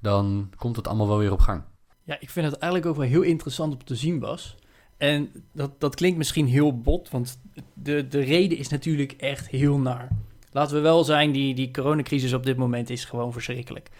dan 0.00 0.50
komt 0.56 0.76
het 0.76 0.88
allemaal 0.88 1.08
wel 1.08 1.18
weer 1.18 1.32
op 1.32 1.40
gang. 1.40 1.62
Ja, 2.02 2.16
ik 2.20 2.30
vind 2.30 2.46
het 2.46 2.58
eigenlijk 2.58 2.92
ook 2.92 2.98
wel 2.98 3.08
heel 3.08 3.22
interessant 3.22 3.72
om 3.72 3.84
te 3.84 3.96
zien, 3.96 4.18
Bas. 4.18 4.56
En 4.96 5.30
dat, 5.52 5.80
dat 5.80 5.94
klinkt 5.94 6.18
misschien 6.18 6.46
heel 6.46 6.80
bot, 6.80 7.10
want 7.10 7.40
de, 7.74 8.08
de 8.08 8.20
reden 8.20 8.58
is 8.58 8.68
natuurlijk 8.68 9.12
echt 9.12 9.48
heel 9.48 9.78
naar. 9.78 10.08
Laten 10.52 10.76
we 10.76 10.82
wel 10.82 11.04
zijn, 11.04 11.32
die, 11.32 11.54
die 11.54 11.70
coronacrisis 11.70 12.32
op 12.32 12.44
dit 12.44 12.56
moment 12.56 12.90
is 12.90 13.04
gewoon 13.04 13.32
verschrikkelijk. 13.32 13.90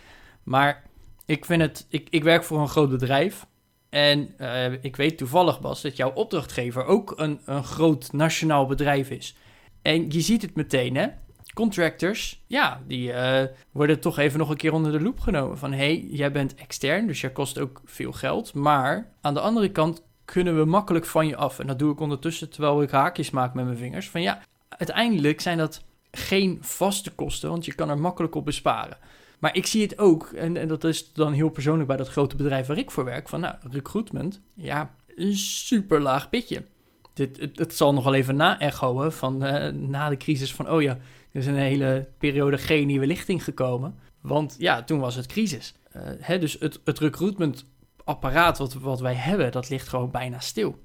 Maar 0.42 0.82
ik 1.26 1.44
vind 1.44 1.62
het, 1.62 1.86
ik, 1.88 2.08
ik 2.10 2.22
werk 2.22 2.44
voor 2.44 2.60
een 2.60 2.68
groot 2.68 2.90
bedrijf 2.90 3.46
en 3.90 4.34
uh, 4.40 4.72
ik 4.84 4.96
weet 4.96 5.18
toevallig, 5.18 5.60
Bas, 5.60 5.82
dat 5.82 5.96
jouw 5.96 6.12
opdrachtgever 6.12 6.84
ook 6.84 7.12
een, 7.16 7.40
een 7.44 7.64
groot 7.64 8.12
nationaal 8.12 8.66
bedrijf 8.66 9.10
is. 9.10 9.36
En 9.82 10.10
je 10.10 10.20
ziet 10.20 10.42
het 10.42 10.54
meteen, 10.54 10.96
hè? 10.96 11.06
Contractors, 11.54 12.42
ja, 12.46 12.80
die 12.86 13.12
uh, 13.12 13.42
worden 13.70 14.00
toch 14.00 14.18
even 14.18 14.38
nog 14.38 14.50
een 14.50 14.56
keer 14.56 14.72
onder 14.72 14.92
de 14.92 15.00
loep 15.00 15.20
genomen. 15.20 15.58
Van, 15.58 15.72
hé, 15.72 15.76
hey, 15.76 16.06
jij 16.10 16.32
bent 16.32 16.54
extern, 16.54 17.06
dus 17.06 17.20
jij 17.20 17.30
kost 17.30 17.58
ook 17.58 17.80
veel 17.84 18.12
geld. 18.12 18.54
Maar 18.54 19.12
aan 19.20 19.34
de 19.34 19.40
andere 19.40 19.70
kant 19.70 20.02
kunnen 20.24 20.56
we 20.56 20.64
makkelijk 20.64 21.06
van 21.06 21.26
je 21.26 21.36
af. 21.36 21.58
En 21.58 21.66
dat 21.66 21.78
doe 21.78 21.92
ik 21.92 22.00
ondertussen 22.00 22.50
terwijl 22.50 22.82
ik 22.82 22.90
haakjes 22.90 23.30
maak 23.30 23.54
met 23.54 23.64
mijn 23.64 23.76
vingers. 23.76 24.08
Van 24.08 24.22
ja, 24.22 24.42
uiteindelijk 24.68 25.40
zijn 25.40 25.58
dat 25.58 25.82
geen 26.10 26.58
vaste 26.60 27.10
kosten, 27.10 27.50
want 27.50 27.64
je 27.64 27.74
kan 27.74 27.90
er 27.90 27.98
makkelijk 27.98 28.34
op 28.34 28.44
besparen. 28.44 28.96
Maar 29.40 29.56
ik 29.56 29.66
zie 29.66 29.82
het 29.82 29.98
ook, 29.98 30.26
en, 30.26 30.56
en 30.56 30.68
dat 30.68 30.84
is 30.84 31.12
dan 31.12 31.32
heel 31.32 31.48
persoonlijk 31.48 31.88
bij 31.88 31.96
dat 31.96 32.08
grote 32.08 32.36
bedrijf 32.36 32.66
waar 32.66 32.78
ik 32.78 32.90
voor 32.90 33.04
werk, 33.04 33.28
van 33.28 33.40
nou, 33.40 33.54
recruitment, 33.70 34.40
ja, 34.54 34.94
een 35.16 35.36
super 35.36 36.00
laag 36.00 36.28
pitje. 36.28 36.64
Dit, 37.12 37.40
het, 37.40 37.58
het 37.58 37.74
zal 37.74 37.92
nog 37.92 38.04
wel 38.04 38.14
even 38.14 38.36
na-echoen 38.36 39.12
van 39.12 39.46
uh, 39.46 39.68
na 39.68 40.08
de 40.08 40.16
crisis 40.16 40.54
van, 40.54 40.70
oh 40.70 40.82
ja, 40.82 40.92
er 41.32 41.40
is 41.40 41.46
een 41.46 41.56
hele 41.56 42.08
periode 42.18 42.58
geen 42.58 42.86
nieuwe 42.86 43.06
lichting 43.06 43.44
gekomen. 43.44 43.98
Want 44.20 44.56
ja, 44.58 44.82
toen 44.82 44.98
was 45.00 45.14
het 45.14 45.26
crisis. 45.26 45.74
Uh, 45.96 46.02
hè, 46.18 46.38
dus 46.38 46.56
het, 46.58 46.80
het 46.84 46.98
recruitment-apparaat 46.98 48.58
wat, 48.58 48.74
wat 48.74 49.00
wij 49.00 49.14
hebben, 49.14 49.52
dat 49.52 49.68
ligt 49.68 49.88
gewoon 49.88 50.10
bijna 50.10 50.38
stil. 50.38 50.78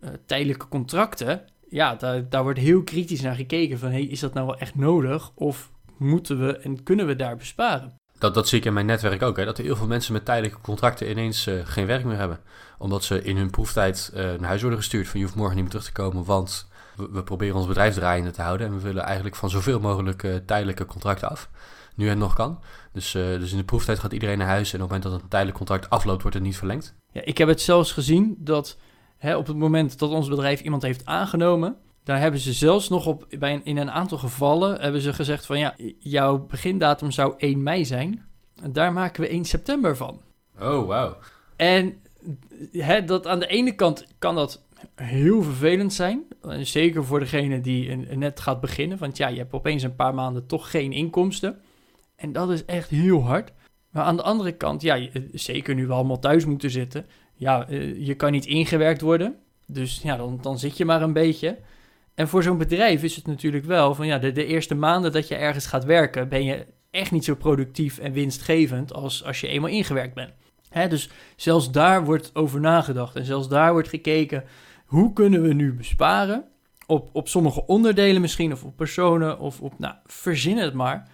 Uh, 0.00 0.10
tijdelijke 0.26 0.68
contracten, 0.68 1.44
ja, 1.68 1.94
daar, 1.94 2.28
daar 2.28 2.42
wordt 2.42 2.58
heel 2.58 2.82
kritisch 2.82 3.20
naar 3.20 3.34
gekeken 3.34 3.78
van, 3.78 3.90
hey, 3.90 4.02
is 4.02 4.20
dat 4.20 4.34
nou 4.34 4.46
wel 4.46 4.58
echt 4.58 4.74
nodig? 4.74 5.32
Of 5.34 5.71
moeten 6.02 6.46
we 6.46 6.56
en 6.56 6.82
kunnen 6.82 7.06
we 7.06 7.16
daar 7.16 7.36
besparen? 7.36 8.00
Dat, 8.18 8.34
dat 8.34 8.48
zie 8.48 8.58
ik 8.58 8.64
in 8.64 8.72
mijn 8.72 8.86
netwerk 8.86 9.22
ook. 9.22 9.36
Hè? 9.36 9.44
Dat 9.44 9.58
er 9.58 9.64
heel 9.64 9.76
veel 9.76 9.86
mensen 9.86 10.12
met 10.12 10.24
tijdelijke 10.24 10.60
contracten 10.60 11.10
ineens 11.10 11.46
uh, 11.46 11.60
geen 11.64 11.86
werk 11.86 12.04
meer 12.04 12.16
hebben. 12.16 12.40
Omdat 12.78 13.04
ze 13.04 13.22
in 13.22 13.36
hun 13.36 13.50
proeftijd 13.50 14.10
uh, 14.14 14.20
naar 14.20 14.48
huis 14.48 14.60
worden 14.60 14.78
gestuurd. 14.78 15.08
Van 15.08 15.18
je 15.20 15.24
hoeft 15.24 15.36
morgen 15.36 15.54
niet 15.54 15.64
meer 15.64 15.72
terug 15.72 15.86
te 15.86 16.02
komen, 16.02 16.24
want 16.24 16.68
we, 16.96 17.08
we 17.10 17.22
proberen 17.22 17.56
ons 17.56 17.66
bedrijf 17.66 17.94
draaiende 17.94 18.30
te 18.30 18.42
houden. 18.42 18.66
En 18.66 18.74
we 18.74 18.80
willen 18.80 19.02
eigenlijk 19.02 19.36
van 19.36 19.50
zoveel 19.50 19.80
mogelijk 19.80 20.22
uh, 20.22 20.34
tijdelijke 20.46 20.86
contracten 20.86 21.28
af. 21.28 21.50
Nu 21.94 22.08
het 22.08 22.18
nog 22.18 22.34
kan. 22.34 22.60
Dus, 22.92 23.10
dus 23.12 23.50
in 23.50 23.56
de 23.56 23.64
proeftijd 23.64 23.98
gaat 23.98 24.12
iedereen 24.12 24.38
naar 24.38 24.46
huis. 24.46 24.72
En 24.72 24.82
op 24.82 24.90
het 24.90 24.90
moment 24.90 25.02
dat 25.02 25.22
een 25.22 25.28
tijdelijk 25.28 25.56
contract 25.56 25.90
afloopt, 25.90 26.22
wordt 26.22 26.36
het 26.36 26.46
niet 26.46 26.56
verlengd. 26.56 26.94
Ja, 27.10 27.20
ik 27.24 27.38
heb 27.38 27.48
het 27.48 27.60
zelfs 27.60 27.92
gezien 27.92 28.36
dat 28.38 28.78
hè, 29.18 29.36
op 29.36 29.46
het 29.46 29.56
moment 29.56 29.98
dat 29.98 30.10
ons 30.10 30.28
bedrijf 30.28 30.60
iemand 30.60 30.82
heeft 30.82 31.06
aangenomen 31.06 31.76
Daar 32.04 32.20
hebben 32.20 32.40
ze 32.40 32.52
zelfs 32.52 32.88
nog 32.88 33.06
op, 33.06 33.26
bij 33.38 33.54
een, 33.54 33.64
in 33.64 33.76
een 33.76 33.90
aantal 33.90 34.18
gevallen 34.18 34.80
hebben 34.80 35.00
ze 35.00 35.12
gezegd 35.12 35.46
van 35.46 35.58
ja, 35.58 35.74
jouw 35.98 36.38
begindatum 36.38 37.10
zou 37.10 37.34
1 37.36 37.62
mei 37.62 37.84
zijn. 37.84 38.24
Daar 38.70 38.92
maken 38.92 39.20
we 39.20 39.28
1 39.28 39.44
september 39.44 39.96
van. 39.96 40.20
Oh, 40.60 40.86
wauw. 40.86 41.16
En 41.56 42.02
hè, 42.72 43.04
dat 43.04 43.26
aan 43.26 43.38
de 43.38 43.46
ene 43.46 43.74
kant 43.74 44.06
kan 44.18 44.34
dat 44.34 44.62
heel 44.94 45.42
vervelend 45.42 45.92
zijn. 45.92 46.24
Zeker 46.60 47.04
voor 47.04 47.18
degene 47.18 47.60
die 47.60 47.96
net 47.96 48.40
gaat 48.40 48.60
beginnen. 48.60 48.98
Want 48.98 49.16
ja, 49.16 49.28
je 49.28 49.38
hebt 49.38 49.52
opeens 49.52 49.82
een 49.82 49.96
paar 49.96 50.14
maanden 50.14 50.46
toch 50.46 50.70
geen 50.70 50.92
inkomsten. 50.92 51.60
En 52.16 52.32
dat 52.32 52.50
is 52.50 52.64
echt 52.64 52.88
heel 52.88 53.22
hard. 53.22 53.52
Maar 53.90 54.04
aan 54.04 54.16
de 54.16 54.22
andere 54.22 54.52
kant, 54.52 54.82
ja, 54.82 55.08
zeker 55.32 55.74
nu 55.74 55.86
we 55.86 55.92
allemaal 55.92 56.18
thuis 56.18 56.44
moeten 56.44 56.70
zitten. 56.70 57.06
Ja, 57.34 57.68
eh, 57.68 58.06
je 58.06 58.14
kan 58.14 58.32
niet 58.32 58.46
ingewerkt 58.46 59.00
worden. 59.00 59.36
Dus 59.66 60.00
ja, 60.02 60.16
dan, 60.16 60.38
dan 60.42 60.58
zit 60.58 60.76
je 60.76 60.84
maar 60.84 61.02
een 61.02 61.12
beetje. 61.12 61.58
En 62.14 62.28
voor 62.28 62.42
zo'n 62.42 62.58
bedrijf 62.58 63.02
is 63.02 63.16
het 63.16 63.26
natuurlijk 63.26 63.64
wel 63.64 63.94
van 63.94 64.06
ja, 64.06 64.18
de, 64.18 64.44
eerste 64.44 64.74
maanden 64.74 65.12
dat 65.12 65.28
je 65.28 65.34
ergens 65.34 65.66
gaat 65.66 65.84
werken, 65.84 66.28
ben 66.28 66.44
je 66.44 66.66
echt 66.90 67.10
niet 67.10 67.24
zo 67.24 67.34
productief 67.34 67.98
en 67.98 68.12
winstgevend 68.12 68.92
als 68.92 69.24
als 69.24 69.40
je 69.40 69.48
eenmaal 69.48 69.70
ingewerkt 69.70 70.14
bent. 70.14 70.32
Dus 70.90 71.10
zelfs 71.36 71.70
daar 71.70 72.04
wordt 72.04 72.30
over 72.34 72.60
nagedacht 72.60 73.16
en 73.16 73.24
zelfs 73.24 73.48
daar 73.48 73.72
wordt 73.72 73.88
gekeken 73.88 74.44
hoe 74.86 75.12
kunnen 75.12 75.42
we 75.42 75.52
nu 75.52 75.72
besparen 75.72 76.44
op, 76.86 77.10
op 77.12 77.28
sommige 77.28 77.66
onderdelen 77.66 78.20
misschien 78.20 78.52
of 78.52 78.64
op 78.64 78.76
personen 78.76 79.38
of 79.38 79.60
op, 79.60 79.78
nou, 79.78 79.94
verzin 80.06 80.58
het 80.58 80.74
maar, 80.74 81.08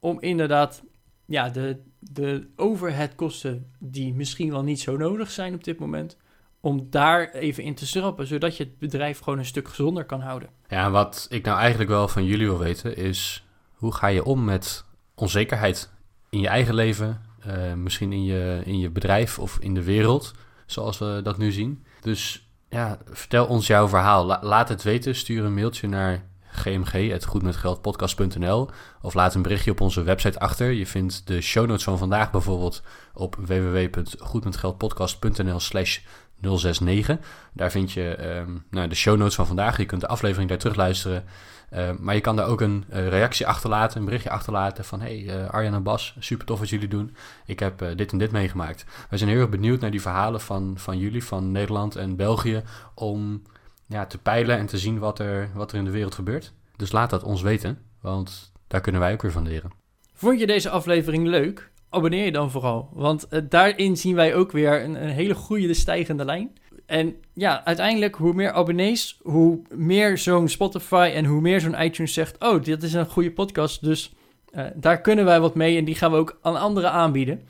om 0.00 0.20
inderdaad 0.20 0.82
ja, 1.26 1.48
de, 1.48 1.82
de 1.98 2.48
overheadkosten 2.56 3.72
die 3.78 4.14
misschien 4.14 4.50
wel 4.50 4.62
niet 4.62 4.80
zo 4.80 4.96
nodig 4.96 5.30
zijn 5.30 5.54
op 5.54 5.64
dit 5.64 5.78
moment, 5.78 6.16
om 6.66 6.86
daar 6.90 7.30
even 7.30 7.62
in 7.62 7.74
te 7.74 7.86
schrappen, 7.86 8.26
zodat 8.26 8.56
je 8.56 8.64
het 8.64 8.78
bedrijf 8.78 9.18
gewoon 9.18 9.38
een 9.38 9.44
stuk 9.44 9.68
gezonder 9.68 10.04
kan 10.04 10.20
houden. 10.20 10.48
Ja, 10.68 10.90
wat 10.90 11.26
ik 11.30 11.44
nou 11.44 11.58
eigenlijk 11.58 11.90
wel 11.90 12.08
van 12.08 12.24
jullie 12.24 12.46
wil 12.46 12.58
weten 12.58 12.96
is, 12.96 13.46
hoe 13.74 13.94
ga 13.94 14.06
je 14.06 14.24
om 14.24 14.44
met 14.44 14.84
onzekerheid 15.14 15.90
in 16.30 16.40
je 16.40 16.48
eigen 16.48 16.74
leven, 16.74 17.20
uh, 17.46 17.72
misschien 17.72 18.12
in 18.12 18.24
je, 18.24 18.60
in 18.64 18.78
je 18.78 18.90
bedrijf 18.90 19.38
of 19.38 19.58
in 19.60 19.74
de 19.74 19.82
wereld, 19.82 20.34
zoals 20.66 20.98
we 20.98 21.20
dat 21.22 21.38
nu 21.38 21.52
zien. 21.52 21.84
Dus 22.00 22.48
ja, 22.68 22.98
vertel 23.10 23.46
ons 23.46 23.66
jouw 23.66 23.88
verhaal. 23.88 24.38
laat 24.42 24.68
het 24.68 24.82
weten. 24.82 25.14
Stuur 25.14 25.44
een 25.44 25.54
mailtje 25.54 25.88
naar 25.88 26.24
gmg.goedmetgeldpodcast.nl 26.56 28.70
of 29.02 29.14
laat 29.14 29.34
een 29.34 29.42
berichtje 29.42 29.70
op 29.70 29.80
onze 29.80 30.02
website 30.02 30.38
achter. 30.38 30.70
Je 30.70 30.86
vindt 30.86 31.26
de 31.26 31.40
show 31.40 31.66
notes 31.66 31.84
van 31.84 31.98
vandaag 31.98 32.30
bijvoorbeeld 32.30 32.82
op 33.14 33.36
www.goedmetgeldpodcast.nl 33.40 35.60
slash 35.60 35.98
069. 36.40 37.18
Daar 37.52 37.70
vind 37.70 37.92
je 37.92 38.36
um, 38.38 38.64
nou, 38.70 38.88
de 38.88 38.94
show 38.94 39.16
notes 39.16 39.34
van 39.34 39.46
vandaag. 39.46 39.76
Je 39.76 39.84
kunt 39.84 40.00
de 40.00 40.08
aflevering 40.08 40.48
daar 40.48 40.58
terugluisteren. 40.58 41.24
Uh, 41.72 41.90
maar 41.98 42.14
je 42.14 42.20
kan 42.20 42.36
daar 42.36 42.46
ook 42.46 42.60
een 42.60 42.84
uh, 42.90 43.08
reactie 43.08 43.46
achterlaten, 43.46 43.98
een 43.98 44.04
berichtje 44.04 44.30
achterlaten 44.30 44.84
van... 44.84 45.00
hey, 45.00 45.18
uh, 45.18 45.48
Arjan 45.48 45.74
en 45.74 45.82
Bas, 45.82 46.16
super 46.18 46.46
tof 46.46 46.58
wat 46.58 46.68
jullie 46.68 46.88
doen. 46.88 47.16
Ik 47.46 47.58
heb 47.58 47.82
eh, 47.82 47.96
dit 47.96 48.12
en 48.12 48.18
dit 48.18 48.30
meegemaakt. 48.30 48.84
Wij 49.08 49.18
zijn 49.18 49.30
heel 49.30 49.40
erg 49.40 49.48
benieuwd 49.48 49.80
naar 49.80 49.90
die 49.90 50.00
verhalen 50.00 50.40
van, 50.40 50.74
van 50.76 50.98
jullie, 50.98 51.24
van 51.24 51.52
Nederland 51.52 51.96
en 51.96 52.16
België... 52.16 52.62
om 52.94 53.42
ja, 53.86 54.06
te 54.06 54.18
peilen 54.18 54.58
en 54.58 54.66
te 54.66 54.78
zien 54.78 54.98
wat 54.98 55.18
er, 55.18 55.50
wat 55.54 55.72
er 55.72 55.78
in 55.78 55.84
de 55.84 55.90
wereld 55.90 56.14
gebeurt. 56.14 56.52
Dus 56.76 56.92
laat 56.92 57.10
dat 57.10 57.22
ons 57.22 57.42
weten, 57.42 57.78
want 58.00 58.52
daar 58.66 58.80
kunnen 58.80 59.00
wij 59.00 59.12
ook 59.12 59.22
weer 59.22 59.32
van 59.32 59.48
leren. 59.48 59.70
Vond 60.14 60.40
je 60.40 60.46
deze 60.46 60.70
aflevering 60.70 61.26
leuk? 61.26 61.70
Abonneer 61.96 62.24
je 62.24 62.32
dan 62.32 62.50
vooral, 62.50 62.88
want 62.92 63.28
daarin 63.48 63.96
zien 63.96 64.14
wij 64.14 64.34
ook 64.34 64.52
weer 64.52 64.84
een, 64.84 65.02
een 65.02 65.10
hele 65.10 65.34
goede 65.34 65.74
stijgende 65.74 66.24
lijn... 66.24 66.50
En 66.86 67.16
ja, 67.32 67.64
uiteindelijk, 67.64 68.14
hoe 68.14 68.32
meer 68.32 68.52
abonnees, 68.52 69.18
hoe 69.22 69.60
meer 69.74 70.18
zo'n 70.18 70.48
Spotify 70.48 71.10
en 71.14 71.24
hoe 71.24 71.40
meer 71.40 71.60
zo'n 71.60 71.82
iTunes 71.82 72.12
zegt: 72.12 72.36
Oh, 72.38 72.62
dit 72.62 72.82
is 72.82 72.92
een 72.92 73.06
goede 73.06 73.32
podcast. 73.32 73.84
Dus 73.84 74.12
uh, 74.54 74.64
daar 74.74 75.00
kunnen 75.00 75.24
wij 75.24 75.40
wat 75.40 75.54
mee 75.54 75.78
en 75.78 75.84
die 75.84 75.94
gaan 75.94 76.10
we 76.10 76.16
ook 76.16 76.38
aan 76.42 76.56
anderen 76.56 76.90
aanbieden. 76.92 77.40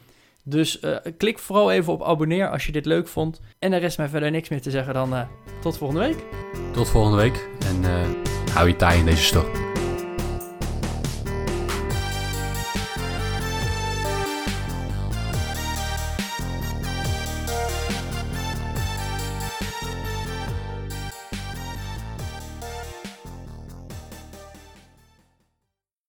Dus 0.42 0.82
uh, 0.82 0.96
klik 1.16 1.38
vooral 1.38 1.72
even 1.72 1.92
op 1.92 2.02
abonneer 2.02 2.50
als 2.50 2.66
je 2.66 2.72
dit 2.72 2.86
leuk 2.86 3.08
vond. 3.08 3.40
En 3.58 3.72
er 3.72 3.80
rest 3.80 3.98
mij 3.98 4.08
verder 4.08 4.30
niks 4.30 4.48
meer 4.48 4.62
te 4.62 4.70
zeggen 4.70 4.94
dan 4.94 5.28
tot 5.60 5.78
volgende 5.78 6.02
week. 6.02 6.24
Tot 6.72 6.88
volgende 6.88 7.16
week 7.16 7.48
en 7.58 7.82
hou 8.52 8.68
je 8.68 8.76
taai 8.76 8.98
in 8.98 9.04
deze 9.04 9.22
storm. 9.22 9.65